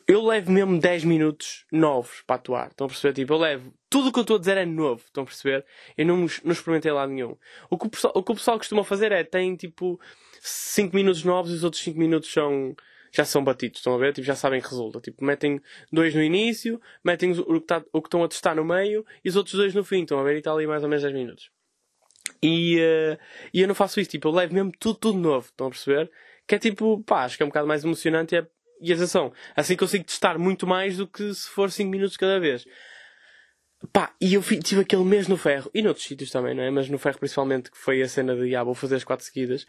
[0.07, 2.69] Eu levo mesmo 10 minutos novos para atuar.
[2.69, 3.13] Estão a perceber?
[3.13, 3.75] Tipo, eu levo.
[3.91, 5.03] Tudo o que eu estou a dizer é novo.
[5.05, 5.67] Estão a perceber?
[5.99, 7.37] Eu não, não experimentei lá nenhum.
[7.69, 10.01] O que o pessoal, o que o pessoal costuma fazer é tem tipo
[10.41, 12.77] 5 minutos novos e os outros 5 minutos são
[13.13, 14.13] já são batidos, estão a ver?
[14.13, 15.01] Tipo, já sabem que resulta.
[15.01, 15.61] Tipo, metem
[15.93, 19.29] dois no início, metem o que, tá, o que estão a testar no meio e
[19.29, 20.37] os outros dois no fim, estão a ver?
[20.37, 21.51] E está ali mais ou menos 10 minutos.
[22.43, 23.19] E, uh,
[23.53, 26.11] e eu não faço isso, tipo, eu levo mesmo tudo, tudo novo, estão a perceber?
[26.47, 28.47] Que é tipo, pá, acho que é um bocado mais emocionante e, é,
[28.81, 32.65] e atenção, assim consigo testar muito mais do que se for 5 minutos cada vez.
[33.93, 36.71] Pá, e eu tive aquele mês no ferro, e noutros sítios também, não é?
[36.71, 39.65] Mas no ferro principalmente, que foi a cena de, ah, vou fazer as quatro seguidas.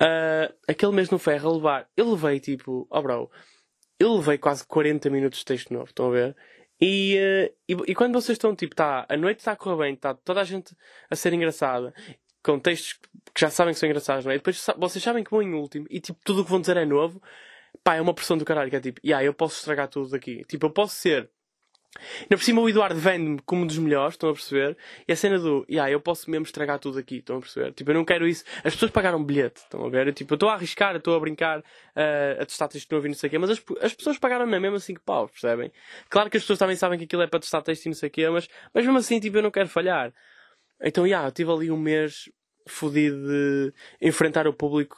[0.00, 3.30] Uh, aquele mês no ferro a levar, eu levei tipo, oh bro,
[3.98, 6.36] eu levei quase 40 minutos de texto novo, estão a ver?
[6.80, 9.94] E, uh, e, e, quando vocês estão, tipo, tá, a noite está a correr bem,
[9.94, 10.76] está toda a gente
[11.10, 11.92] a ser engraçada,
[12.42, 12.98] com textos
[13.34, 14.36] que já sabem que são engraçados, não é?
[14.36, 16.76] E depois vocês sabem que vão em último e, tipo, tudo o que vão dizer
[16.76, 17.20] é novo,
[17.82, 20.44] pá, é uma pressão do caralho, que é tipo, yeah, eu posso estragar tudo daqui.
[20.44, 21.30] Tipo, eu posso ser
[22.20, 24.76] Ainda por cima o Eduardo vende-me como um dos melhores, estão a perceber?
[25.06, 27.72] E a cena do, yeah, eu posso mesmo estragar tudo aqui, estão a perceber?
[27.72, 28.44] Tipo, eu não quero isso.
[28.62, 30.06] As pessoas pagaram bilhete, estão a ver?
[30.06, 33.08] Eu, tipo, eu estou a arriscar, estou a brincar, uh, a testar texto novo e
[33.08, 35.72] não sei o quê, mas as, as pessoas pagaram mesmo 5 paus, percebem?
[36.08, 38.08] Claro que as pessoas também sabem que aquilo é para testar texto e não sei
[38.08, 40.12] o quê, mas, mas mesmo assim, tipo, eu não quero falhar.
[40.82, 42.30] Então, yeah, eu tive ali um mês
[42.66, 44.96] fodido de enfrentar o público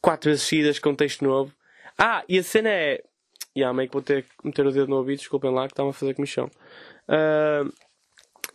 [0.00, 1.54] quatro vezes seguidas com texto novo.
[1.98, 3.02] Ah, e a cena é,
[3.54, 5.72] e yeah, meio que vou ter que meter o dedo no ouvido, desculpem lá, que
[5.72, 6.50] estava a fazer comichão.
[7.08, 7.72] Uh,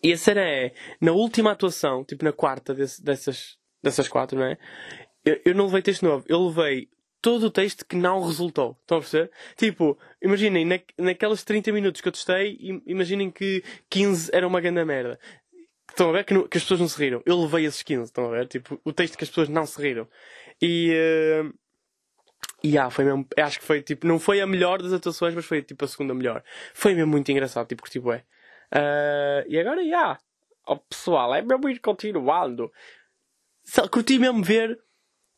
[0.02, 4.46] e a cena é, na última atuação, tipo na quarta desse, dessas, dessas quatro, não
[4.46, 4.58] é?
[5.24, 6.90] Eu, eu não levei texto novo, eu levei
[7.22, 8.78] todo o texto que não resultou.
[8.82, 9.32] Estão a perceber?
[9.56, 14.84] Tipo, imaginem, na, naqueles 30 minutos que eu testei, imaginem que 15 era uma grande
[14.86, 15.20] merda.
[15.90, 17.22] Estão a ver que, não, que, as pessoas não se riram.
[17.26, 18.48] Eu levei esses 15, estão a ver?
[18.48, 20.08] Tipo, o texto que as pessoas não se riram.
[20.62, 21.54] E, uh,
[22.64, 25.46] e ah, foi mesmo, acho que foi tipo, não foi a melhor das atuações, mas
[25.46, 26.44] foi tipo a segunda melhor.
[26.74, 28.24] Foi mesmo muito engraçado, tipo, tipo é.
[28.74, 30.20] Uh, e agora, já, yeah,
[30.68, 32.72] oh, pessoal, é mesmo ir continuando.
[33.92, 34.80] Curti mesmo ver,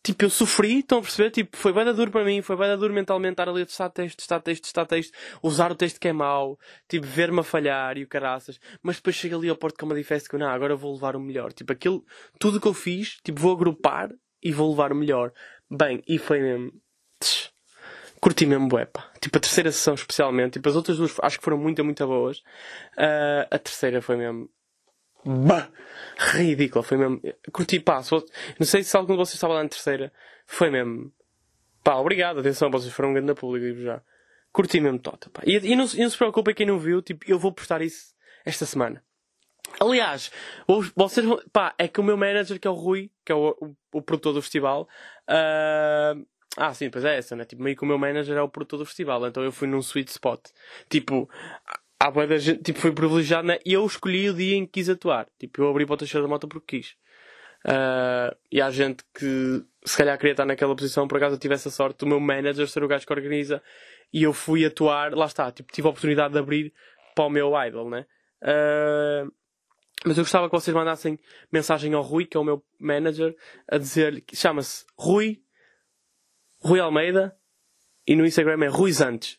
[0.03, 1.32] tipo, eu sofri, estão a perceber?
[1.32, 4.17] Tipo, foi bem duro para mim, foi bem duro mentalmente estar ali a testar texto,
[4.17, 8.03] testar texto, testar texto, usar o texto que é mau, tipo, ver-me a falhar e
[8.03, 8.60] o caraças.
[8.82, 11.51] Mas depois chego ali ao Porto Comedy Fest que não, agora vou levar o melhor.
[11.51, 12.05] Tipo, aquilo,
[12.39, 14.10] tudo que eu fiz, tipo, vou agrupar
[14.41, 15.34] e vou levar o melhor.
[15.69, 16.71] Bem, e foi mesmo
[18.19, 19.12] curti mesmo bué, pá.
[19.21, 20.53] Tipo, a terceira sessão especialmente.
[20.53, 22.39] Tipo, as outras duas acho que foram muito, muito boas.
[22.97, 24.49] Uh, a terceira foi mesmo...
[25.25, 25.69] Bah!
[26.17, 26.84] Ridícula.
[26.84, 27.21] Foi mesmo...
[27.51, 28.01] Curti, pá.
[28.03, 30.12] Se Não sei se algum de vocês estava lá na terceira.
[30.45, 31.12] Foi mesmo...
[31.84, 32.39] Pá, obrigado.
[32.39, 34.01] Atenção, vocês foram um grande público, já.
[34.51, 35.41] Curti mesmo tota, pá.
[35.45, 37.01] E, e, não, e não se preocupem quem não viu.
[37.01, 38.13] Tipo, eu vou postar isso
[38.45, 39.03] esta semana.
[39.79, 40.32] Aliás,
[40.95, 43.75] vocês pá, é que o meu manager, que é o Rui, que é o, o,
[43.99, 44.89] o produtor do festival,
[45.29, 46.25] uh,
[46.59, 47.45] ah, sim, pois é essa, né?
[47.45, 49.79] Tipo, meio que o meu manager é o produtor do festival, então eu fui num
[49.79, 50.41] sweet spot.
[50.89, 51.29] Tipo,
[51.97, 53.59] há boa gente, tipo, fui privilegiado, né?
[53.65, 55.27] E eu escolhi o dia em que quis atuar.
[55.39, 56.97] Tipo, eu abri para o Teixeira da Moto porque quis.
[57.65, 61.53] Uh, e há gente que se calhar queria estar naquela posição, por acaso eu tive
[61.53, 63.63] essa sorte do meu manager ser o gajo que organiza
[64.11, 66.73] e eu fui atuar, lá está, tipo, tive a oportunidade de abrir
[67.15, 68.05] para o meu idol, né?
[68.43, 69.31] Uh,
[70.05, 71.17] mas eu gostava que vocês mandassem
[71.51, 73.33] mensagem ao Rui, que é o meu manager,
[73.69, 75.41] a dizer, chama-se Rui
[76.59, 77.35] Rui Almeida
[78.05, 79.37] e no Instagram é Rui Zantes.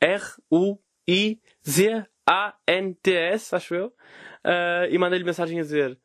[0.00, 0.74] R-U-I-Z-A-N-T-S,
[3.54, 3.88] acho eu.
[3.88, 5.98] Uh, e mandei-lhe mensagem a dizer: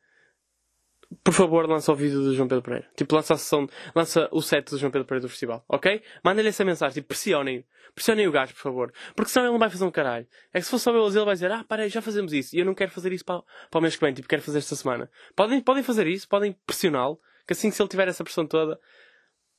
[1.24, 2.86] Por favor, lança o vídeo do João Pedro Pereira.
[2.94, 6.02] Tipo, lança a sessão, lança o set do João Pedro Pereira do festival, ok?
[6.22, 7.64] Mandem-lhe essa mensagem, tipo, pressionem.
[7.94, 8.92] Pressionem o gajo, por favor.
[9.14, 10.26] Porque senão ele não vai fazer um caralho.
[10.52, 12.54] É que se fosse só eu ele vai dizer: Ah, parei, já fazemos isso.
[12.54, 14.58] E eu não quero fazer isso para, para o mês que vem, tipo, quero fazer
[14.58, 15.10] esta semana.
[15.34, 17.18] Podem, podem fazer isso, podem pressioná-lo.
[17.46, 18.78] Que assim, se ele tiver essa pressão toda,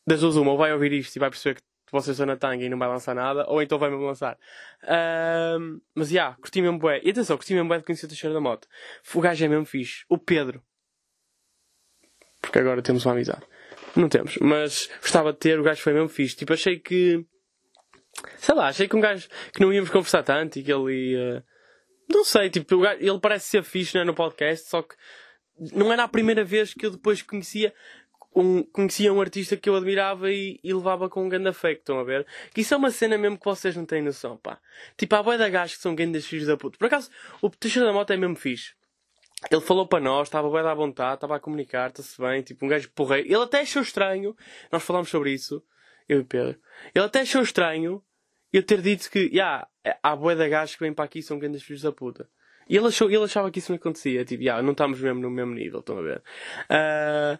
[0.08, 2.64] das duas uma, ou vai ouvir isto e vai perceber que vocês estão na tanga
[2.64, 4.40] e não vai lançar nada, ou então vai mesmo lançar.
[5.60, 7.02] Um, mas, já, yeah, curti mesmo bué.
[7.04, 8.68] E atenção, curti mesmo bué de conhecer o Teixeira da Moto.
[9.14, 10.06] O gajo é mesmo fixe.
[10.08, 10.64] O Pedro.
[12.42, 13.46] Porque agora temos uma amizade.
[13.96, 16.38] Não temos, mas gostava de ter, o gajo foi mesmo fixe.
[16.38, 17.26] Tipo, achei que...
[18.38, 21.44] Sei lá, achei que um gajo que não íamos conversar tanto e que ele ia...
[22.10, 24.96] Não sei, tipo, gajo, ele parece ser fixe né, no podcast, só que
[25.74, 27.74] não era a primeira vez que eu depois conhecia
[28.38, 32.00] um, conhecia um artista que eu admirava e, e levava com um grande afeto, estão
[32.00, 32.26] a ver?
[32.54, 34.60] Que isso é uma cena mesmo que vocês não têm noção, pá.
[34.96, 36.78] Tipo, há boia da gajos que são grandes filhos da puta.
[36.78, 37.10] Por acaso,
[37.42, 38.74] o Teixeira da Mota é mesmo fixe.
[39.52, 42.70] Ele falou para nós, estava bem à vontade, estava a comunicar, está-se bem, tipo, um
[42.70, 43.28] gajo porreiro.
[43.28, 44.36] Ele até achou estranho,
[44.72, 45.64] nós falámos sobre isso,
[46.08, 46.60] eu e Pedro.
[46.94, 48.04] Ele até achou estranho
[48.54, 49.68] eu ter dito que, já, yeah,
[50.02, 52.30] há boia da gajos que vêm para aqui são grandes filhos da puta.
[52.70, 55.22] E ele, achou, ele achava que isso não acontecia, tipo, já, yeah, não estamos mesmo
[55.22, 56.22] no mesmo nível, estão a ver?
[56.70, 57.40] Uh,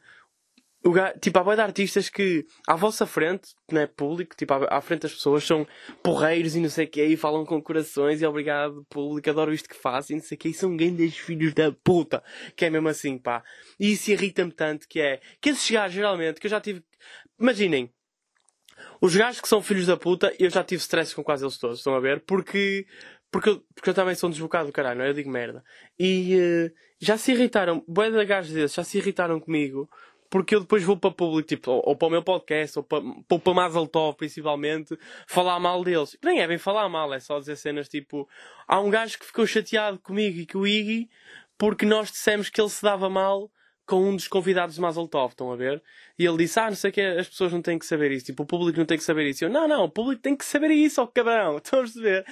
[1.20, 4.82] tipo, há boia de artistas que à vossa frente, não é público, tipo, à, à
[4.82, 5.68] frente das pessoas são
[6.04, 9.68] porreiros e não sei o que, e falam com corações e obrigado público, adoro isto
[9.68, 12.24] que fazem, não sei o que, e são grandes filhos da puta,
[12.56, 13.44] que é mesmo assim, pá.
[13.80, 16.84] E isso irrita-me tanto que é, que esses gajos geralmente, que eu já tive,
[17.40, 17.92] imaginem,
[19.02, 21.80] os gajos que são filhos da puta, eu já tive stress com quase eles todos,
[21.80, 22.22] estão a ver?
[22.22, 22.86] Porque,
[23.32, 25.10] porque, eu, porque eu também sou um desbocado do caralho, não é?
[25.10, 25.64] Eu digo merda.
[26.00, 29.90] E uh, já se irritaram, boia de gajos desses, já se irritaram comigo
[30.30, 33.04] porque eu depois vou para público, tipo, ou, ou para o meu podcast, ou para,
[33.30, 36.18] ou para Mazeltov, principalmente, falar mal deles.
[36.24, 38.28] Nem é bem falar mal, é só dizer cenas tipo,
[38.68, 41.10] há um gajo que ficou chateado comigo e com o Iggy,
[41.58, 43.50] porque nós dissemos que ele se dava mal
[43.88, 45.82] com um dos convidados de Mazeltov, estão a ver?
[46.20, 48.26] E ele disse, ah, não sei o que, as pessoas não têm que saber isso,
[48.26, 49.44] tipo, o público não tem que saber isso.
[49.44, 51.84] E eu, não, não, o público tem que saber isso, ó oh, cabrão, estão a
[51.84, 52.26] perceber?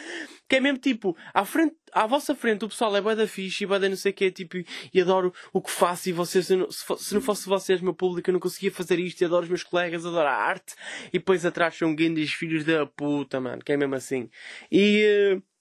[0.47, 3.65] Que é mesmo tipo, à frente, à vossa frente o pessoal é bué da e
[3.65, 4.57] bué da não sei o que, tipo,
[4.93, 8.29] e adoro o que faço e vocês, se não, se não fosse vocês, meu público,
[8.29, 10.75] eu não conseguia fazer isto e adoro os meus colegas, adoro a arte.
[11.07, 14.29] E depois atrás são grandes filhos da puta, mano, que é mesmo assim.
[14.71, 15.37] E...
[15.37, 15.55] Uh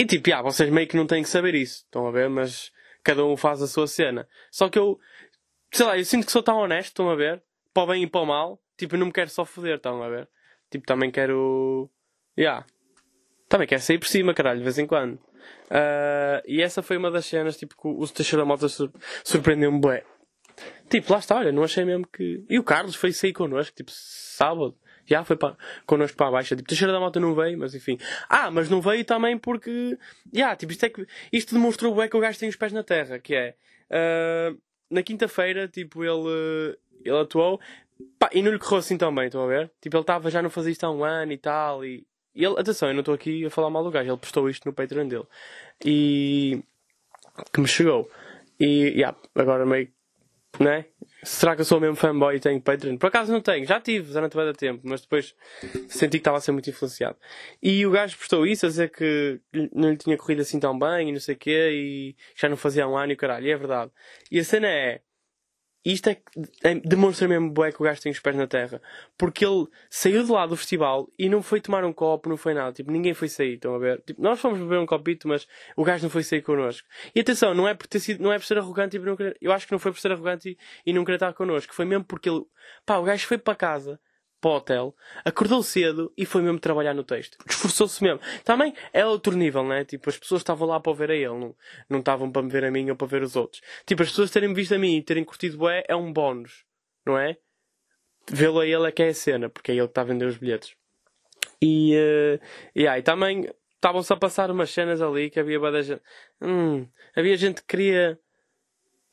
[0.00, 2.30] e tipo, yeah, vocês meio que não têm que saber isso, estão a ver?
[2.30, 4.28] Mas cada um faz a sua cena.
[4.50, 4.98] Só que eu,
[5.72, 7.42] sei lá, eu sinto que sou tão honesto, estão a ver?
[7.72, 8.62] Para o bem e para o mal.
[8.76, 10.28] Tipo, não me quero só foder, estão a ver?
[10.70, 11.90] Tipo, também quero.
[12.38, 12.64] Yeah.
[13.48, 15.14] Também quero sair por cima, caralho, de vez em quando.
[15.14, 18.66] Uh, e essa foi uma das cenas, tipo, que o Teixeira Mota
[19.24, 20.04] surpreendeu-me bué.
[20.88, 22.44] Tipo, lá está, olha, não achei mesmo que.
[22.48, 26.56] E o Carlos foi sair connosco, tipo, sábado já foi para, connosco para a baixa.
[26.56, 27.98] Tipo, Teixeira da Mota não veio, mas enfim.
[28.28, 29.98] Ah, mas não veio também porque.
[30.32, 32.82] Já, tipo, isto, é que, isto demonstrou bem que o gajo tem os pés na
[32.82, 33.54] terra, que é.
[33.90, 34.58] Uh,
[34.90, 37.60] na quinta-feira, tipo, ele, ele atuou.
[38.18, 39.70] Pá, e não lhe correu assim tão bem, estão a ver?
[39.80, 41.84] Tipo, ele estava já não fazia isto há um ano e tal.
[41.84, 44.48] E, e ele, atenção, eu não estou aqui a falar mal do gajo, ele postou
[44.48, 45.26] isto no Patreon dele.
[45.84, 46.62] E.
[47.52, 48.10] que me chegou.
[48.58, 49.88] E, yeah, agora meio.
[50.58, 50.86] né?
[51.22, 52.96] Será que eu sou mesmo fanboy e tenho Patreon?
[52.96, 55.34] Por acaso não tenho, já tive durante muito tempo, mas depois
[55.88, 57.16] senti que estava a ser muito influenciado.
[57.62, 59.40] E o gajo postou isso a dizer que
[59.74, 62.56] não lhe tinha corrido assim tão bem e não sei o quê e já não
[62.56, 63.90] fazia um ano e caralho, e é verdade.
[64.30, 65.00] E a cena é,
[65.84, 66.20] isto é,
[66.62, 68.82] é, demonstra mesmo bué que o gajo tem os pés na terra.
[69.16, 72.52] Porque ele saiu de lá do festival e não foi tomar um copo, não foi
[72.52, 72.72] nada.
[72.72, 74.02] Tipo, ninguém foi sair, estão a ver?
[74.02, 76.86] Tipo, nós fomos beber um copito, mas o gajo não foi sair connosco.
[77.14, 79.16] E atenção, não é por ter sido, não é por ser arrogante e por não
[79.16, 81.74] querer, eu acho que não foi por ser arrogante e, e não querer estar connosco.
[81.74, 82.44] Foi mesmo porque ele,
[82.84, 83.98] pá, o gajo foi para casa
[84.40, 87.36] para o hotel, acordou cedo e foi mesmo trabalhar no texto.
[87.46, 88.20] Esforçou-se mesmo.
[88.44, 89.84] Também é outro nível, né?
[89.84, 91.54] Tipo, as pessoas estavam lá para ver a ele, não,
[91.88, 93.62] não estavam para me ver a mim ou para ver os outros.
[93.86, 96.64] Tipo, as pessoas terem visto a mim e terem curtido é, é um bónus,
[97.04, 97.36] não é?
[98.30, 100.26] Vê-lo a ele é que é a cena, porque é ele que está a vender
[100.26, 100.74] os bilhetes.
[101.60, 102.40] E, uh,
[102.76, 106.02] yeah, e também estavam-se a passar umas cenas ali que havia gente.
[106.40, 108.18] Hum, havia gente que queria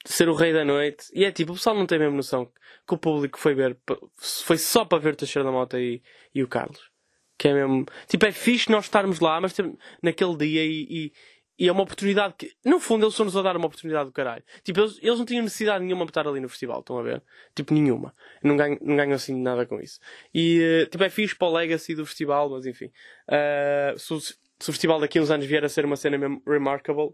[0.08, 1.08] ser o rei da noite.
[1.14, 2.50] E é tipo, o pessoal não tem mesmo noção
[2.88, 3.78] que o público foi ver,
[4.18, 6.02] foi só para ver o Teixeira da Mota e,
[6.34, 6.90] e o Carlos.
[7.38, 11.14] Que é mesmo, tipo, é fixe nós estarmos lá, mas tipo, naquele dia e, e,
[11.60, 14.44] e, é uma oportunidade que, no fundo, eles estão-nos a dar uma oportunidade do caralho.
[14.64, 17.22] Tipo, eles, eles não tinham necessidade nenhuma de estar ali no festival, estão a ver?
[17.54, 18.16] Tipo, nenhuma.
[18.42, 20.00] Não ganham, não ganham assim nada com isso.
[20.34, 22.90] E, eh, tipo, é fixe para o legacy do festival, mas enfim.
[23.28, 26.42] Uh, se, se o festival daqui a uns anos vier a ser uma cena mesmo
[26.48, 27.10] remarkable,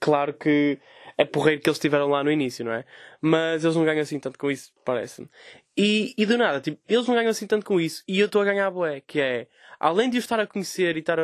[0.00, 0.80] claro que
[1.20, 2.82] é porreiro que eles tiveram lá no início, não é?
[3.20, 5.28] Mas eles não ganham assim tanto com isso, parece-me.
[5.76, 8.40] E, e do nada, tipo, eles não ganham assim tanto com isso e eu estou
[8.40, 9.46] a ganhar a boé, que é,
[9.78, 11.22] além de eu estar a conhecer e estar a,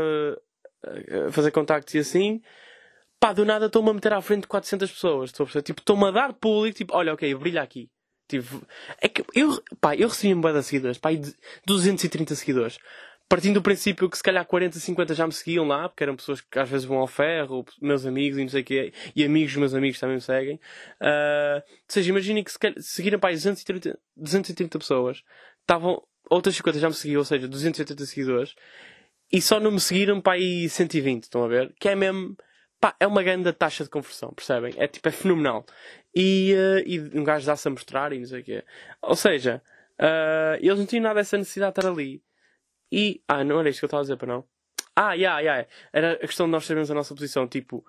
[1.29, 2.43] a fazer contactos e assim,
[3.19, 5.63] pá, do nada estou-me a meter à frente de 400 pessoas, estou a?
[5.63, 7.89] Tipo, estou-me a dar público, tipo, olha, ok, brilha aqui.
[8.29, 8.67] Tipo,
[9.01, 11.09] é que eu, pá, eu recebi um boé de seguidores, pá,
[11.65, 12.79] 230 seguidores
[13.29, 16.41] partindo do princípio que se calhar 40, 50 já me seguiam lá, porque eram pessoas
[16.41, 19.53] que às vezes vão ao ferro, meus amigos e não sei o quê, e amigos
[19.53, 20.57] dos meus amigos também me seguem.
[21.01, 25.23] Uh, ou seja, imaginem que se seguiram para aí 230, 230 pessoas,
[25.61, 28.55] estavam, outras 50 já me seguiam, ou seja, 280 seguidores,
[29.33, 31.75] e só não me seguiram para aí 120, estão a ver?
[31.81, 32.37] Que é mesmo,
[32.81, 34.73] pá, é uma grande taxa de conversão, percebem?
[34.77, 35.67] É tipo, é fenomenal.
[36.15, 38.65] E, uh, e um gajo dá-se a mostrar e não sei o quê.
[39.03, 39.61] Ou seja,
[40.01, 42.23] uh, eles não tinham nada dessa necessidade de estar ali.
[42.91, 43.23] E.
[43.27, 44.45] Ah, não era isto que eu estava a dizer para não.
[44.95, 45.69] Ah, yeah, yeah.
[45.93, 47.47] Era a questão de nós sabermos a nossa posição.
[47.47, 47.85] Tipo.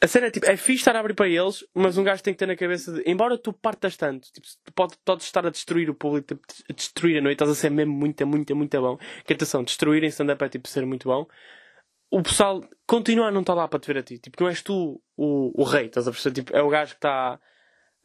[0.00, 2.34] A cena é tipo, é fixe estar a abrir para eles, mas um gajo tem
[2.34, 3.02] que ter na cabeça de.
[3.06, 6.72] Embora tu partas tanto, tipo, tu podes, podes estar a destruir o público, tipo, a
[6.72, 8.98] destruir a noite, estás a ser mesmo muito, muito, muito bom.
[9.24, 11.26] Que atenção, destruir em stand-up é tipo ser muito bom.
[12.10, 14.18] O pessoal continua a não estar lá para te ver a ti.
[14.18, 16.34] Tipo, não és tu o, o rei, estás a perceber?
[16.34, 17.40] Tipo, é o gajo que está.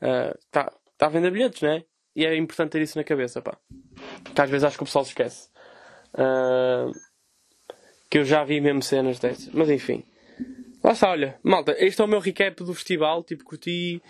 [0.02, 1.86] Uh, está tá a vender bilhetes, não é?
[2.15, 3.58] E é importante ter isso na cabeça, pá.
[4.34, 5.50] Que às vezes acho que o pessoal se esquece.
[6.13, 6.91] Uh,
[8.10, 9.50] que eu já vi mesmo cenas dessas.
[9.54, 10.04] Mas enfim.
[10.84, 11.39] Lá está, olha.
[11.43, 13.24] Malta, este é o meu recap do festival.
[13.24, 14.02] Tipo, curti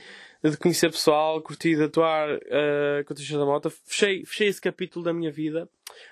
[0.43, 3.69] de conhecer pessoal, curti de atuar uh, com o da Mota.
[3.69, 5.67] Fechei, fechei esse capítulo da minha vida.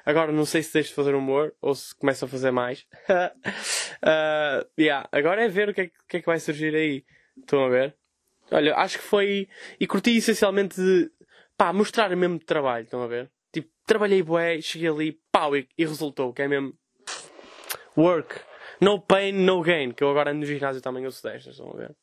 [0.05, 2.85] Agora não sei se deixo de fazer humor ou se começo a fazer mais.
[3.09, 5.07] uh, yeah.
[5.11, 7.05] Agora é ver o que é, que é que vai surgir aí.
[7.37, 7.95] Estão a ver?
[8.51, 9.47] Olha, acho que foi.
[9.79, 11.11] E curti essencialmente de
[11.57, 13.29] pá, mostrar mesmo de trabalho, estão a ver?
[13.51, 16.73] Tipo, trabalhei bué, cheguei ali, pau, e, e resultou, que é mesmo
[17.97, 18.39] work.
[18.79, 19.91] No pain, no gain.
[19.91, 21.95] Que eu agora ando no ginásio também ouço destas, estão a ver?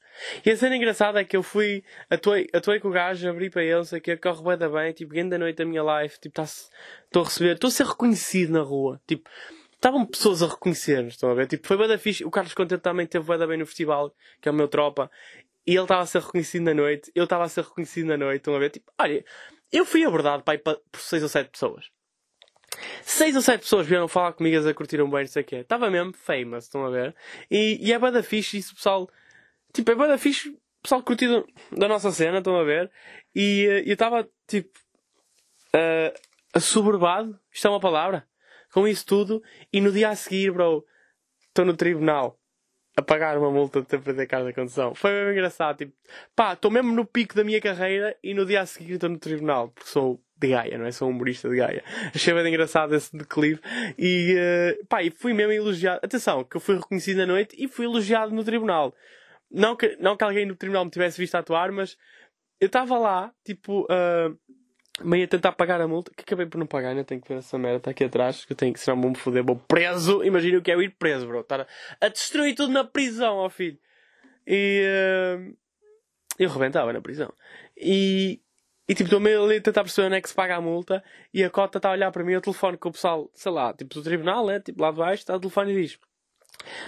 [0.45, 3.65] E a cena engraçada é que eu fui, atuei, atuei com o gajo, abri para
[3.65, 6.41] ele, sei que corre bué da bem, tipo, grande da noite da minha life, tipo,
[6.41, 9.29] estou a receber, estou a ser reconhecido na rua, tipo,
[9.73, 11.49] estavam pessoas a reconhecer-nos, estão a ver?
[11.49, 14.15] Tipo, foi bué da fixe, o Carlos Contente também teve bué da bem no festival,
[14.41, 15.11] que é o meu tropa,
[15.67, 18.39] e ele estava a ser reconhecido na noite, eu estava a ser reconhecido na noite,
[18.39, 18.71] estão a ver?
[18.71, 19.25] Tipo, olha,
[19.73, 21.91] eu fui abordado pai, por seis ou sete pessoas.
[23.03, 25.57] Seis ou sete pessoas vieram falar comigo a curtiram bem, não sei o quê.
[25.57, 27.15] Estava mesmo famous, estão a ver?
[27.51, 29.09] E, e é bada fixe isso, pessoal.
[29.73, 32.91] Tipo, é bada fixe, pessoal curtido da nossa cena, estão a ver?
[33.35, 34.79] E uh, eu estava, tipo,
[35.75, 36.19] uh,
[36.53, 38.27] assoberbado, isto é uma palavra,
[38.73, 39.43] com isso tudo.
[39.73, 40.85] E no dia a seguir, bro,
[41.49, 42.39] estou no tribunal
[42.97, 44.95] a pagar uma multa de ter perdido carta de condução.
[44.95, 45.79] Foi bem engraçado.
[45.79, 45.93] Tipo,
[46.35, 49.19] pá, estou mesmo no pico da minha carreira e no dia a seguir estou no
[49.19, 50.93] tribunal, porque sou de Gaia, não é?
[50.93, 51.83] Sou humorista de Gaia.
[52.15, 53.61] Achei bem engraçado esse declive
[53.99, 56.01] e, uh, pá, e fui mesmo elogiado.
[56.03, 58.95] Atenção, que eu fui reconhecido na noite e fui elogiado no tribunal.
[59.51, 61.97] Não que, não que alguém no tribunal me tivesse visto atuar, mas
[62.61, 64.39] eu estava lá, tipo, uh,
[65.03, 67.59] meio tentar pagar a multa, que acabei por não pagar, ainda tenho que ver essa
[67.59, 70.63] merda, está aqui atrás, que eu tenho que, senão vou-me foder, vou preso, imagina o
[70.63, 71.67] que é eu ir preso, bro, estar a,
[72.01, 73.79] a destruir tudo na prisão, ó filho.
[74.47, 75.57] E uh,
[76.39, 77.33] eu rebentava na prisão.
[77.77, 78.41] E,
[78.89, 81.03] e tipo, estou meio ali a tentar perceber onde é que se paga a multa,
[81.33, 83.73] e a cota está a olhar para mim, o telefone com o pessoal, sei lá,
[83.73, 85.99] tipo do tribunal, né, tipo lá de baixo, está o telefone e diz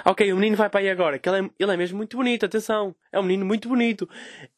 [0.05, 2.47] Ok, o menino vai para aí agora, que ele é, ele é mesmo muito bonito,
[2.47, 4.09] atenção, é um menino muito bonito.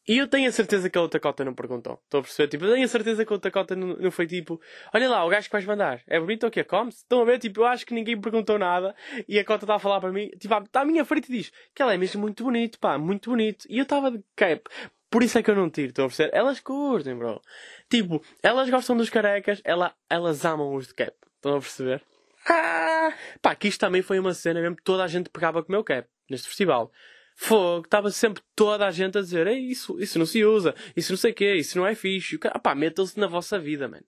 [0.07, 2.01] E eu tenho a certeza que a outra cota não perguntou.
[2.05, 2.49] Estou a perceber?
[2.49, 4.61] Tipo, eu tenho a certeza que a outra cota não, não foi tipo,
[4.95, 6.65] olha lá, o gajo que vais mandar, é bonito ou o quê?
[6.65, 6.99] Come-se?
[6.99, 7.39] Estão a ver?
[7.39, 8.95] Tipo, eu acho que ninguém perguntou nada
[9.29, 11.53] e a cota está a falar para mim, tipo, está à minha frente e diz
[11.75, 13.67] que ele é mesmo muito bonito, pá, muito bonito.
[13.69, 14.63] E eu estava de cap.
[15.11, 16.37] Por isso é que eu não tiro, estão a perceber?
[16.37, 17.41] Elas curtem, bro.
[17.89, 21.15] Tipo, elas gostam dos carecas, ela, elas amam os de cap.
[21.37, 22.03] Estão a perceber?
[22.49, 23.13] Ah!
[23.43, 25.85] Pá, que isto também foi uma cena mesmo toda a gente pegava com o meu
[25.85, 26.91] cap neste festival.
[27.37, 31.13] Fogo, estava sempre toda a gente a dizer: Ei, isso, isso não se usa, isso
[31.13, 32.39] não sei o quê, isso não é fixe.
[32.47, 34.05] Ah, pá, metam-se na vossa vida, mano.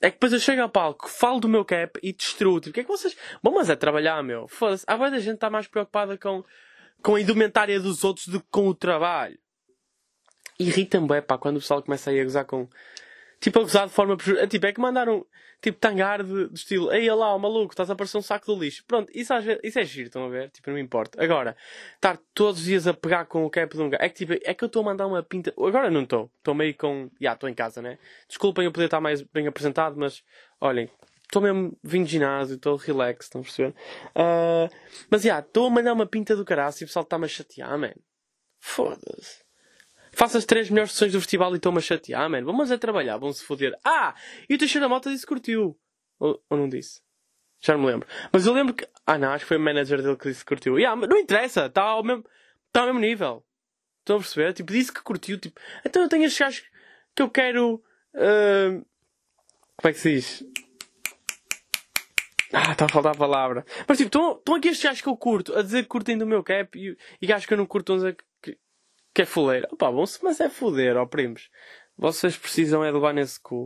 [0.00, 2.60] É que depois eu chego ao palco, falo do meu cap e destruo.
[2.60, 3.16] Tipo, o que é que vocês.
[3.42, 4.46] Bom, mas é trabalhar, meu.
[4.46, 4.84] Foda-se.
[4.86, 6.44] Há da gente está mais preocupada com,
[7.02, 9.36] com a indumentária dos outros do que com o trabalho.
[10.60, 12.68] Irrita-me, é pá, quando o pessoal começa a ir a gozar com
[13.40, 14.16] Tipo, a gozar de forma.
[14.48, 15.24] Tipo, é que mandaram.
[15.60, 16.92] Tipo, tangar de, de estilo.
[16.92, 18.84] Ei, lá, o maluco, estás a parecer um saco de lixo.
[18.86, 20.50] Pronto, isso, às vezes, isso é giro, estão a ver?
[20.50, 21.22] Tipo, não me importa.
[21.22, 21.56] Agora,
[21.94, 24.02] estar todos os dias a pegar com o cap de um gajo.
[24.02, 25.52] É que, tipo, é que eu estou a mandar uma pinta.
[25.56, 26.30] Agora não estou.
[26.38, 27.10] Estou meio com.
[27.20, 27.98] Já, estou em casa, né?
[28.28, 30.22] Desculpem eu poder estar mais bem apresentado, mas.
[30.60, 30.90] Olhem,
[31.22, 33.74] estou mesmo vindo de ginásio, estou relax, estão a perceber?
[34.16, 34.74] Uh,
[35.10, 37.78] mas já, estou a mandar uma pinta do caraço e o pessoal está-me a chatear,
[37.78, 37.94] man.
[38.60, 39.47] Foda-se.
[40.18, 42.44] Faço as três melhores sessões do festival e estou-me a chatear, mano.
[42.44, 43.78] Vamos a trabalhar, vamos se foder.
[43.84, 44.16] Ah!
[44.48, 45.78] E o Teixeira Mota disse que curtiu.
[46.18, 47.00] Ou, ou, não disse?
[47.60, 48.08] Já não me lembro.
[48.32, 48.84] Mas eu lembro que.
[49.06, 50.76] Ah, não, acho que foi o manager dele que disse que curtiu.
[50.76, 52.24] Yeah, mas não interessa, está ao mesmo,
[52.66, 53.46] está ao mesmo nível.
[54.00, 54.52] Estão a perceber?
[54.54, 55.38] Tipo, disse que curtiu.
[55.38, 56.64] Tipo, então eu tenho estes gajos
[57.14, 57.80] que eu quero.
[58.12, 58.84] Uh...
[59.76, 60.44] Como é que se diz?
[62.52, 63.64] Ah, está a faltar a palavra.
[63.86, 66.42] Mas tipo, estão aqui estes gajos que eu curto a dizer que curtem do meu
[66.42, 68.58] cap e, e gajos que eu não curto a dizer que
[69.18, 69.68] que é fuleira.
[69.72, 71.50] Opá, bom, mas é foder, ó primos.
[71.96, 73.64] Vocês precisam é de levar nesse cu.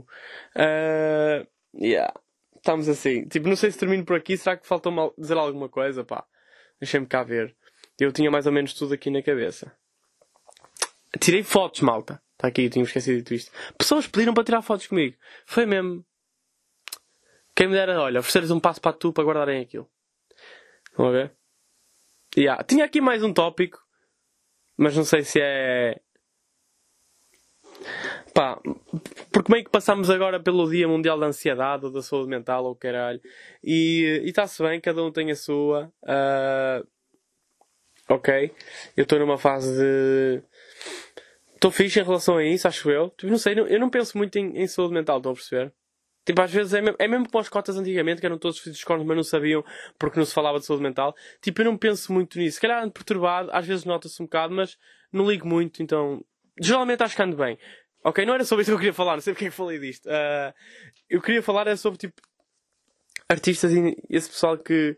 [0.57, 1.47] Uh,
[1.79, 2.11] yeah.
[2.57, 3.29] Estamos assim.
[3.29, 4.35] Tipo, não sei se termino por aqui.
[4.35, 6.03] Será que faltou dizer alguma coisa?
[6.03, 6.25] Pá,
[6.81, 7.55] deixem-me cá ver.
[8.01, 9.77] Eu tinha mais ou menos tudo aqui na cabeça.
[11.21, 12.23] Tirei fotos, malta.
[12.33, 13.53] Está aqui, eu tinha esquecido isto.
[13.77, 15.19] Pessoas pediram para tirar fotos comigo.
[15.45, 16.03] Foi mesmo.
[17.55, 19.87] Quem me dera, olha, oferecer-lhes um passo para tu para guardarem aquilo.
[20.97, 21.37] Vamos ver?
[22.35, 22.65] Yeah.
[22.65, 23.83] Tinha aqui mais um tópico
[24.77, 26.01] mas não sei se é.
[28.35, 28.59] Pá,
[29.31, 32.75] porque meio que passamos agora pelo Dia Mundial da Ansiedade ou da Saúde Mental ou
[32.75, 33.21] caralho.
[33.63, 35.93] E está-se bem, cada um tem a sua.
[36.03, 36.87] Uh,
[38.09, 38.53] ok.
[38.97, 40.43] Eu estou numa fase de.
[41.55, 43.11] Estou fixe em relação a isso, acho eu.
[43.11, 45.73] Tipo, não sei, eu não penso muito em, em saúde mental, estão a perceber?
[46.25, 48.79] Tipo, às vezes é mesmo, é mesmo como as cotas antigamente, que eram todos filhos
[48.79, 49.65] de cornos, mas não sabiam
[49.99, 51.15] porque não se falava de saúde mental.
[51.41, 52.57] Tipo, eu não penso muito nisso.
[52.57, 54.79] Se calhar ando perturbado, às vezes nota-se um bocado, mas
[55.13, 56.25] não ligo muito, então.
[56.61, 57.59] Geralmente acho que ando bem.
[58.05, 59.79] Ok, não era sobre isso que eu queria falar, não sei porque é que falei
[59.79, 60.07] disto.
[60.07, 60.53] Uh,
[61.09, 62.21] eu queria falar é sobre, tipo,
[63.29, 64.97] artistas e esse pessoal que,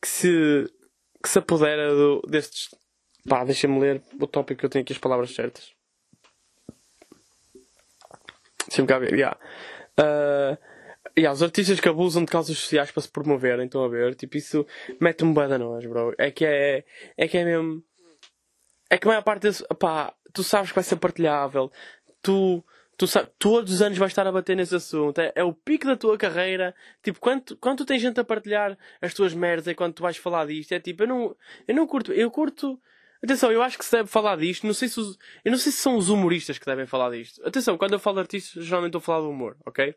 [0.00, 0.70] que se,
[1.22, 2.68] que se apodera do, destes.
[3.28, 5.72] Pá, deixa-me ler o tópico que eu tenho aqui as palavras certas.
[8.68, 9.14] Deixa-me cá ver.
[9.14, 9.38] Yeah.
[9.98, 10.56] Uh,
[11.16, 14.14] yeah, os artistas que abusam de causas sociais para se promoverem, estão a ver?
[14.14, 14.66] Tipo, isso
[15.00, 16.14] mete-me bem a nós, bro.
[16.18, 16.84] É que é,
[17.16, 17.82] é que é mesmo.
[18.90, 19.64] É que a maior parte desse.
[19.78, 21.70] Pá, tu sabes que vai ser partilhável.
[22.22, 22.64] Tu,
[22.96, 25.20] tu sabes, todos os anos vais estar a bater nesse assunto.
[25.20, 26.74] É, é o pico da tua carreira.
[27.02, 30.16] Tipo, quando, quando tu tens gente a partilhar as tuas merdas é quando tu vais
[30.16, 30.72] falar disto.
[30.72, 31.36] É tipo, eu não,
[31.66, 32.12] eu não curto.
[32.12, 32.80] Eu curto.
[33.22, 34.66] Atenção, eu acho que se deve falar disto.
[34.66, 37.44] Não sei se os, eu não sei se são os humoristas que devem falar disto.
[37.46, 39.94] Atenção, quando eu falo de artistas, geralmente estou a falar do humor, ok?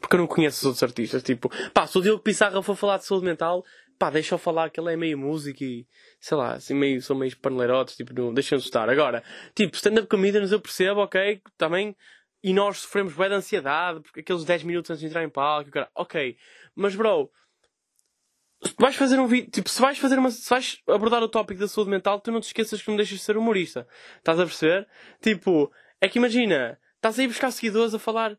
[0.00, 1.22] Porque eu não conheço os outros artistas.
[1.22, 3.64] Tipo, pá, se o Diogo Pissarra for falar de saúde mental,
[3.98, 5.86] pá, deixa eu falar que ele é meio música e,
[6.20, 8.88] sei lá, assim, meio, são meio paneleirotes, tipo, não, deixam-se estar.
[8.88, 9.22] Agora,
[9.54, 11.96] tipo, stand-up comedians eu percebo, ok, também,
[12.42, 15.70] e nós sofremos bem de ansiedade, porque aqueles 10 minutos antes de entrar em palco,
[15.70, 16.36] cara, ok,
[16.74, 17.30] mas bro,
[18.78, 21.68] vais fazer um vídeo, tipo, se vais fazer uma, se vais abordar o tópico da
[21.68, 23.86] saúde mental, tu não te esqueças que não deixas de ser humorista.
[24.18, 24.88] Estás a perceber?
[25.20, 28.38] Tipo, é que imagina, estás aí buscar seguidores a falar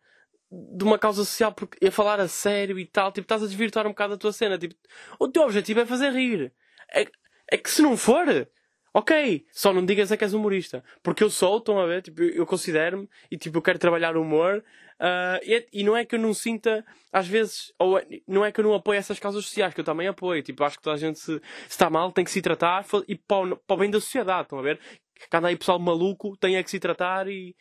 [0.51, 3.85] de uma causa social porque a falar a sério e tal, tipo, estás a desvirtuar
[3.85, 4.57] um bocado a tua cena.
[4.57, 4.75] Tipo,
[5.19, 6.53] o teu objetivo é fazer rir.
[6.93, 7.05] É,
[7.51, 8.47] é que se não for,
[8.95, 10.81] ok, só não digas é que és humorista.
[11.03, 14.21] Porque eu sou, estão a ver, tipo, eu considero-me e tipo, eu quero trabalhar o
[14.21, 14.63] humor.
[14.97, 18.61] Uh, e, e, não é que eu não sinta, às vezes, ou não é que
[18.61, 20.41] eu não apoio essas causas sociais, que eu também apoio.
[20.41, 23.59] Tipo, acho que toda a gente se, está mal tem que se tratar e para
[23.67, 24.79] o, bem da sociedade, estão a ver?
[25.13, 27.53] Que aí pessoal maluco, tem é que se tratar e,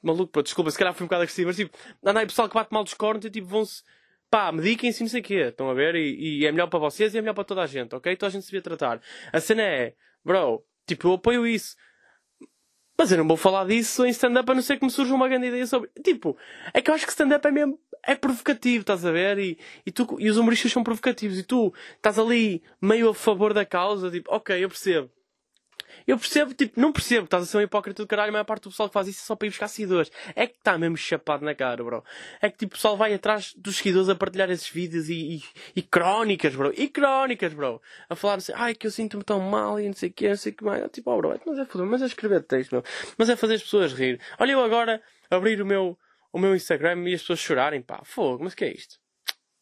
[0.00, 2.54] maluco, pô, desculpa, se calhar foi um bocado agressivo, mas tipo, anda aí pessoal que
[2.54, 3.82] bate mal dos cornos e tipo vão-se,
[4.30, 5.96] pá, mediquem-se não sei o quê, estão a ver?
[5.96, 8.14] E, e, é melhor para vocês e é melhor para toda a gente, ok?
[8.16, 9.00] Toda a gente se devia tratar.
[9.32, 11.76] A cena é, bro, tipo, eu apoio isso.
[12.98, 15.28] Mas eu não vou falar disso em stand-up a não ser que me surja uma
[15.28, 15.88] grande ideia sobre.
[16.02, 16.36] Tipo,
[16.74, 17.78] é que eu acho que stand-up é mesmo.
[18.04, 19.38] É provocativo, estás a ver?
[19.38, 21.38] E, e, tu, e os humoristas são provocativos.
[21.38, 25.10] E tu estás ali meio a favor da causa, tipo, ok, eu percebo.
[26.06, 28.64] Eu percebo, tipo, não percebo, estás a ser um hipócrita do caralho, a maior parte
[28.64, 30.10] do pessoal que faz isso é só para ir buscar seguidores.
[30.34, 32.04] É que está mesmo chapado na cara, bro.
[32.40, 35.42] É que tipo, o pessoal vai atrás dos seguidores a partilhar esses vídeos e, e,
[35.76, 36.72] e crónicas, bro.
[36.76, 37.80] E crónicas, bro.
[38.08, 40.36] A falar assim, ai que eu sinto-me tão mal e não sei o que, não
[40.36, 40.90] sei o que mais.
[40.90, 42.84] Tipo, oh, bro, mas é foda mas é escrever texto, meu.
[43.16, 44.20] Mas é fazer as pessoas rir.
[44.38, 45.98] Olha eu agora abrir o meu,
[46.32, 48.98] o meu Instagram e as pessoas chorarem, pá, fogo, mas que é isto?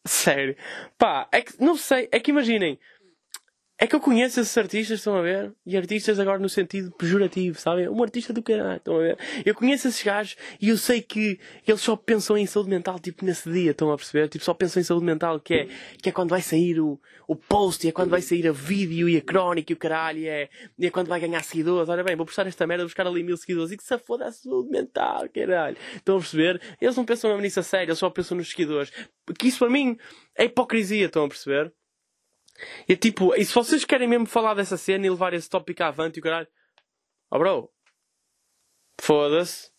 [0.07, 0.55] Sério.
[0.97, 2.79] Pá, é que, não sei, é que imaginem,
[3.79, 5.53] é que eu conheço esses artistas, estão a ver?
[5.63, 7.87] E artistas agora no sentido pejorativo, sabem?
[7.87, 9.17] Um artista do caralho, estão a ver?
[9.45, 13.23] Eu conheço esses gajos e eu sei que eles só pensam em saúde mental, tipo,
[13.23, 14.29] nesse dia, estão a perceber?
[14.29, 15.67] Tipo, só pensam em saúde mental, que é,
[16.01, 19.07] que é quando vai sair o, o post, e é quando vai sair a vídeo
[19.07, 20.49] e a crónica e o caralho, e é,
[20.79, 21.87] e é quando vai ganhar seguidores.
[21.87, 24.31] Olha bem, vou postar esta merda, buscar ali mil seguidores e que se foda a
[24.31, 25.77] saúde mental, caralho.
[25.95, 26.59] Estão a perceber?
[26.81, 28.91] Eles não pensam mesmo nisso a sério, eles só pensam nos seguidores.
[29.37, 29.97] Que isso para mim
[30.35, 31.71] é hipocrisia, estão a perceber?
[32.87, 36.17] E tipo, e se vocês querem mesmo falar dessa cena e levar esse tópico avante
[36.17, 36.47] e o caralho.
[37.29, 37.71] Oh bro.
[38.99, 39.71] Foda-se.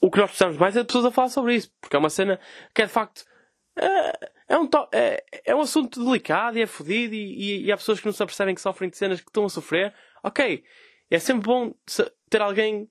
[0.00, 1.72] O que nós precisamos mais é de pessoas a falar sobre isso.
[1.80, 2.40] Porque é uma cena
[2.74, 3.24] que é de facto.
[3.78, 7.76] É, é um, é, é um assunto delicado e é fodido e, e, e, há
[7.76, 9.94] pessoas que não se apercebem que sofrem de cenas que estão a sofrer.
[10.22, 10.64] Ok.
[11.10, 11.74] É sempre bom
[12.28, 12.90] ter alguém,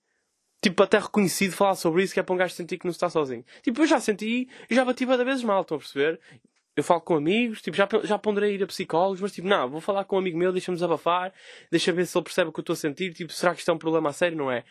[0.62, 3.10] tipo, até reconhecido falar sobre isso, que é para um gajo sentir que não está
[3.10, 3.44] sozinho.
[3.62, 6.20] Tipo, eu já senti e já bati cada vezes mal, estão a perceber?
[6.76, 9.80] Eu falo com amigos, tipo, já, já ponderei ir a psicólogos, mas tipo, não, vou
[9.80, 11.34] falar com um amigo meu, deixa-me desabafar,
[11.72, 13.72] deixa ver se ele percebe o que eu estou a sentir, tipo, será que isto
[13.72, 14.38] é um problema a sério?
[14.38, 14.64] Não é?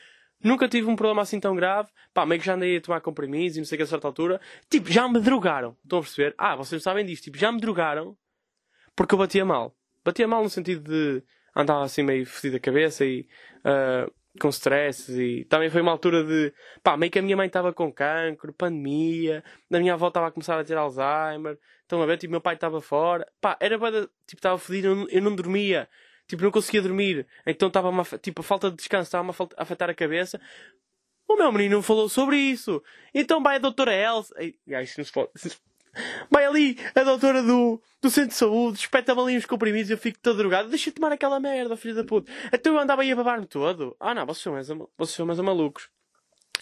[0.42, 3.56] Nunca tive um problema assim tão grave, pá, meio que já andei a tomar comprimidos
[3.56, 6.34] e não sei que a certa altura, tipo, já me drogaram, estão a perceber?
[6.36, 8.16] Ah, vocês sabem disto, tipo, já me drogaram
[8.94, 9.74] porque eu batia mal.
[10.04, 11.22] Batia mal no sentido de
[11.56, 13.26] andar assim meio fedido a cabeça e
[13.60, 17.46] uh, com stress e também foi uma altura de pá, meio que a minha mãe
[17.46, 22.06] estava com cancro, pandemia, a minha avó estava a começar a ter Alzheimer, estão a
[22.06, 25.88] ver, tipo, meu pai estava fora, pá, era bada, tipo, estava fodido, eu, não dormia,
[26.26, 29.94] tipo, não conseguia dormir, então estava tipo, a falta de descanso estava-me a afetar a
[29.94, 30.40] cabeça.
[31.26, 32.82] O meu menino falou sobre isso.
[33.14, 34.34] Então vai a doutora Elsa.
[34.36, 35.30] Ai, isto não se pode.
[36.30, 39.98] Vai ali a doutora do, do centro de saúde, espeta-me ali uns comprimidos e eu
[39.98, 40.68] fico todo drogado.
[40.68, 42.30] Deixa de tomar aquela merda, filho da puta.
[42.52, 43.96] Então eu andava aí a babar-me todo.
[44.00, 45.88] Ah não, vocês são mais, vocês são mais malucos.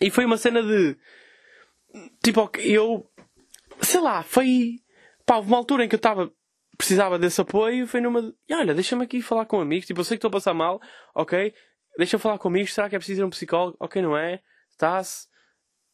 [0.01, 0.97] E foi uma cena de.
[2.23, 3.07] Tipo, eu.
[3.81, 4.81] Sei lá, foi.
[5.25, 6.31] Pá, houve uma altura em que eu estava.
[6.77, 7.87] Precisava desse apoio.
[7.87, 8.35] Foi numa.
[8.49, 9.87] E olha, deixa-me aqui falar com amigos.
[9.87, 10.81] Tipo, eu sei que estou a passar mal,
[11.15, 11.55] ok?
[11.97, 12.75] Deixa-me falar com amigos.
[12.75, 13.77] Será que é preciso ir a um psicólogo?
[13.79, 14.41] Ok, não é?
[14.71, 15.32] Está-se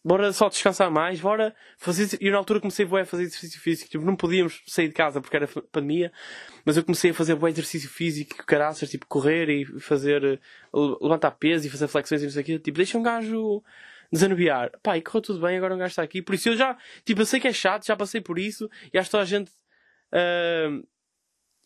[0.08, 2.16] bora só descansar mais, bora fazer.
[2.20, 3.90] E eu na altura comecei a fazer exercício físico.
[3.90, 6.10] Tipo, não podíamos sair de casa porque era pandemia,
[6.64, 10.24] mas eu comecei a fazer exercício físico, caraças, tipo, correr e fazer.
[10.24, 10.38] Eh,
[11.00, 12.58] levantar peso e fazer flexões e não sei o quê.
[12.58, 13.62] Tipo, deixa um gajo
[14.10, 14.70] desanuviar.
[14.82, 16.22] Pá, e correu tudo bem, agora um gajo está aqui.
[16.22, 18.98] Por isso eu já, tipo, eu sei que é chato, já passei por isso e
[18.98, 19.50] acho que toda a gente.
[20.10, 20.86] Uh,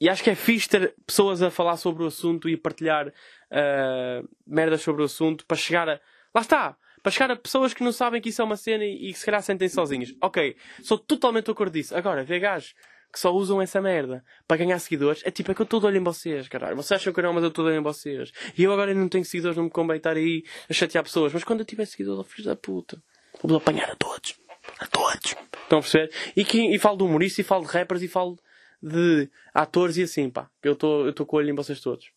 [0.00, 3.06] e acho que é fixe ter pessoas a falar sobre o assunto e a partilhar
[3.06, 6.00] uh, merdas sobre o assunto para chegar a.
[6.34, 6.76] Lá está!
[7.02, 9.24] Para chegar a pessoas que não sabem que isso é uma cena e, que se
[9.24, 10.14] calhar sentem sozinhos.
[10.22, 11.96] Ok, sou totalmente de acordo disso.
[11.96, 12.74] Agora, vê gajos
[13.12, 15.86] que só usam essa merda para ganhar seguidores, é tipo, é que eu estou de
[15.86, 16.74] olho em vocês, caralho.
[16.76, 18.32] Vocês acham que não, mas eu estou de olho em vocês.
[18.56, 21.32] E eu agora não tenho seguidores, não me convém estar aí a chatear pessoas.
[21.32, 23.02] Mas quando eu tiver seguidores, eu filhos da puta.
[23.42, 24.34] Vou apanhar a todos.
[24.78, 25.34] A todos.
[25.62, 26.10] Estão a perceber?
[26.34, 28.38] E, que, e falo de humoristas, e falo de rappers, e falo
[28.82, 30.48] de atores e assim, pá.
[30.62, 32.10] Eu estou eu com o olho em vocês todos.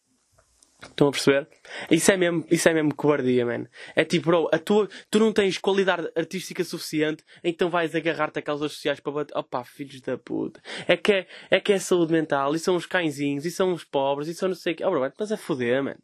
[0.90, 1.48] Estão a perceber?
[1.92, 3.66] Isso é mesmo, isso é mesmo cobardia, man.
[3.96, 8.42] É tipo, bro, a tua, tu não tens qualidade artística suficiente, então vais agarrar-te a
[8.42, 9.38] causas sociais para bater.
[9.38, 10.62] Opa, filhos da puta.
[10.88, 13.84] É que é, é que é saúde mental, e são os cãezinhos, e são os
[13.84, 14.86] pobres, e são não sei o que.
[14.86, 15.98] Oh, bro, mas é foder, man.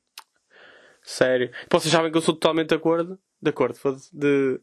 [1.02, 1.52] Sério.
[1.70, 3.20] Vocês sabem que eu sou totalmente de acordo.
[3.42, 3.78] De acordo.
[4.14, 4.60] De.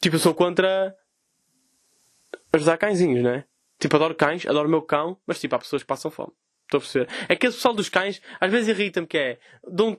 [0.00, 0.94] Tipo, eu sou contra.
[2.52, 3.44] ajudar cãezinhos, né?
[3.78, 6.32] Tipo, adoro cães, adoro meu cão, mas tipo, há pessoas que passam fome.
[6.70, 7.08] Estou a perceber?
[7.28, 9.38] É que esse pessoal dos cães, às vezes irrita-me que é.
[9.66, 9.98] Dão,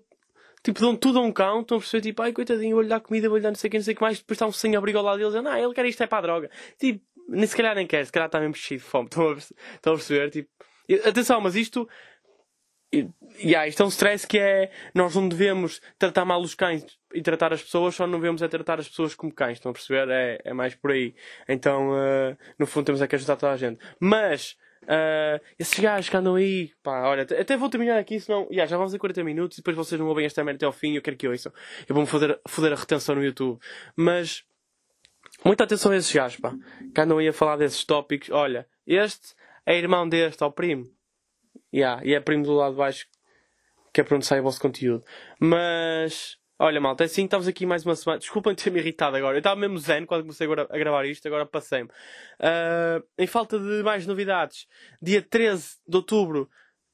[0.63, 2.01] tipo, dão tudo a um cão, estão a perceber?
[2.01, 3.97] Tipo, ai coitadinho, vou-lhe dar comida, vou-lhe dar não sei o que, não sei o
[3.97, 4.19] que mais.
[4.19, 6.21] Depois está um sem abrigo ao lado deles, ah, ele quer isto, é para a
[6.21, 6.49] droga.
[6.79, 9.07] Tipo, nem se calhar nem quer, se calhar está mesmo cheio de fome.
[9.11, 9.55] Estão a perceber?
[9.75, 10.29] Estão a perceber?
[10.29, 10.49] Tipo,
[11.05, 11.89] atenção, mas isto.
[13.39, 14.71] Yeah, isto é um stress que é.
[14.93, 18.47] Nós não devemos tratar mal os cães e tratar as pessoas, só não devemos é
[18.47, 19.57] tratar as pessoas como cães.
[19.57, 20.09] Estão a perceber?
[20.09, 21.15] É, é mais por aí.
[21.47, 23.79] Então, uh, no fundo, temos é que ajudar toda a gente.
[23.99, 24.57] Mas.
[24.83, 28.77] Uh, esses gajos que andam aí, pá, olha, até vou terminar aqui, senão yeah, já
[28.77, 30.95] vamos a 40 minutos e depois vocês não ouvem esta merda até ao fim.
[30.95, 31.51] Eu quero que ouçam.
[31.87, 33.59] Eu vou-me foder, foder a retenção no YouTube.
[33.95, 34.43] Mas,
[35.45, 36.55] muita atenção a esses gajos, pá,
[36.93, 38.29] que andam aí a falar desses tópicos.
[38.31, 40.89] Olha, este é irmão deste, ao primo.
[41.73, 43.07] Yeah, e é primo do lado de baixo,
[43.93, 45.05] que é para onde sai o vosso conteúdo.
[45.39, 48.19] Mas, Olha, malta, assim estamos aqui mais uma semana.
[48.19, 49.35] Desculpem ter-me irritado agora.
[49.35, 51.89] Eu estava mesmo zen quando comecei a gravar isto, agora passei-me.
[51.89, 54.67] Uh, em falta de mais novidades,
[55.01, 56.47] dia 13 de outubro,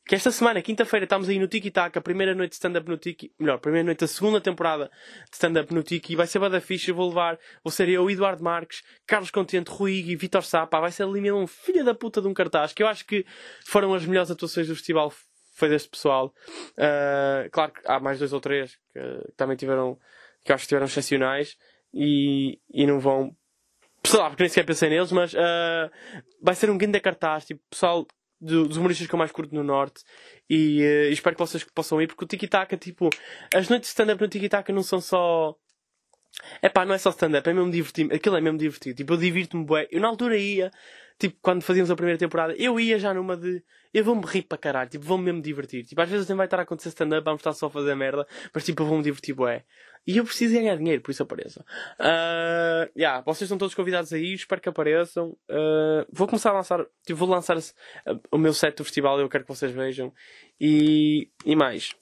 [0.08, 3.34] que esta semana, quinta-feira, estamos aí no Tiki Taka, primeira noite de stand-up no Tiki,
[3.38, 4.90] melhor, primeira noite da segunda temporada
[5.30, 8.84] de stand-up no Tiki, vai ser bada ficha, vou levar, vou ser eu, Eduardo Marques,
[9.06, 12.28] Carlos Contente, Rui e Vitor Sapa, vai ser ali mesmo um filho da puta de
[12.30, 13.26] um cartaz, que eu acho que
[13.66, 15.12] foram as melhores atuações do festival
[15.58, 16.34] foi deste pessoal.
[16.78, 19.00] Uh, claro que há mais dois ou três que,
[19.36, 19.98] também tiveram,
[20.46, 21.58] que acho que tiveram excepcionais
[21.92, 23.36] e, e não vão.
[24.06, 25.92] Sei lá, porque nem sequer pensei neles, mas uh,
[26.42, 28.06] vai ser um grande cartaz, tipo, pessoal
[28.40, 30.04] dos humoristas que eu mais curto no Norte
[30.48, 33.10] e uh, espero que vocês possam ir porque o Tiki Taka, tipo,
[33.52, 35.56] as noites de stand-up no Tiki Taka não são só.
[36.62, 38.14] É pá, não é só stand-up, é mesmo divertido.
[38.14, 38.96] Aquilo é mesmo divertido.
[38.96, 39.88] Tipo, eu divirto-me bué.
[39.92, 40.72] Eu na altura ia,
[41.20, 43.64] tipo, quando fazíamos a primeira temporada, eu ia já numa de
[43.94, 45.84] eu vou-me rir para caralho, tipo, vou-me mesmo divertir.
[45.84, 48.28] Tipo, às vezes nem vai estar a acontecer stand-up, vamos estar só a fazer merda,
[48.54, 49.64] mas tipo, eu vou-me divertir, bué.
[50.06, 51.66] E eu preciso ganhar dinheiro, por isso apareçam.
[52.00, 55.36] Uh, yeah, vocês estão todos convidados aí, espero que apareçam.
[55.50, 57.62] Uh, vou começar a lançar, tipo, vou lançar uh,
[58.32, 60.14] o meu set do festival, eu quero que vocês vejam.
[60.62, 61.94] E, e mais.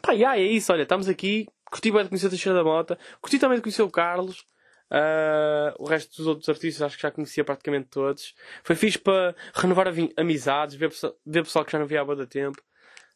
[0.00, 1.48] Pá, yeah, é isso, olha, estamos aqui.
[1.74, 2.96] Curti bem de conhecer a Teixeira da Mota.
[3.20, 4.46] Curti também de conhecer o Carlos.
[4.92, 8.32] Uh, o resto dos outros artistas acho que já conhecia praticamente todos.
[8.62, 12.24] Foi fixe para renovar amizades, ver, pessoal, ver pessoal que já não via há muito
[12.28, 12.62] tempo.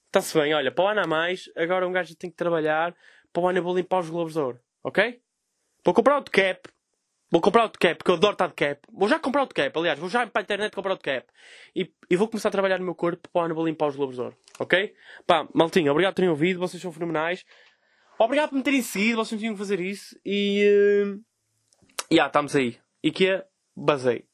[0.07, 2.97] Está-se bem, olha, para o ano a mais, agora um gajo tem que trabalhar,
[3.33, 5.21] para o ano eu vou limpar os Globos de Ouro, ok?
[5.85, 6.69] Vou comprar o de cap,
[7.31, 8.81] vou comprar o de cap, porque eu adoro estar de cap.
[8.91, 11.03] Vou já comprar o de cap, aliás, vou já para a internet comprar o de
[11.03, 11.27] cap.
[11.77, 13.95] E, e vou começar a trabalhar no meu corpo, para o ano vou limpar os
[13.97, 14.95] Globos de Ouro, ok?
[15.27, 17.45] Pá, maltinho, obrigado por terem ouvido, vocês são fenomenais.
[18.19, 20.19] Obrigado por me terem seguido, vocês não tinham que fazer isso.
[20.25, 20.65] E.
[21.05, 21.23] Uh...
[22.11, 22.79] E yeah, estamos aí.
[23.03, 23.47] E que é?
[23.77, 24.27] Basei.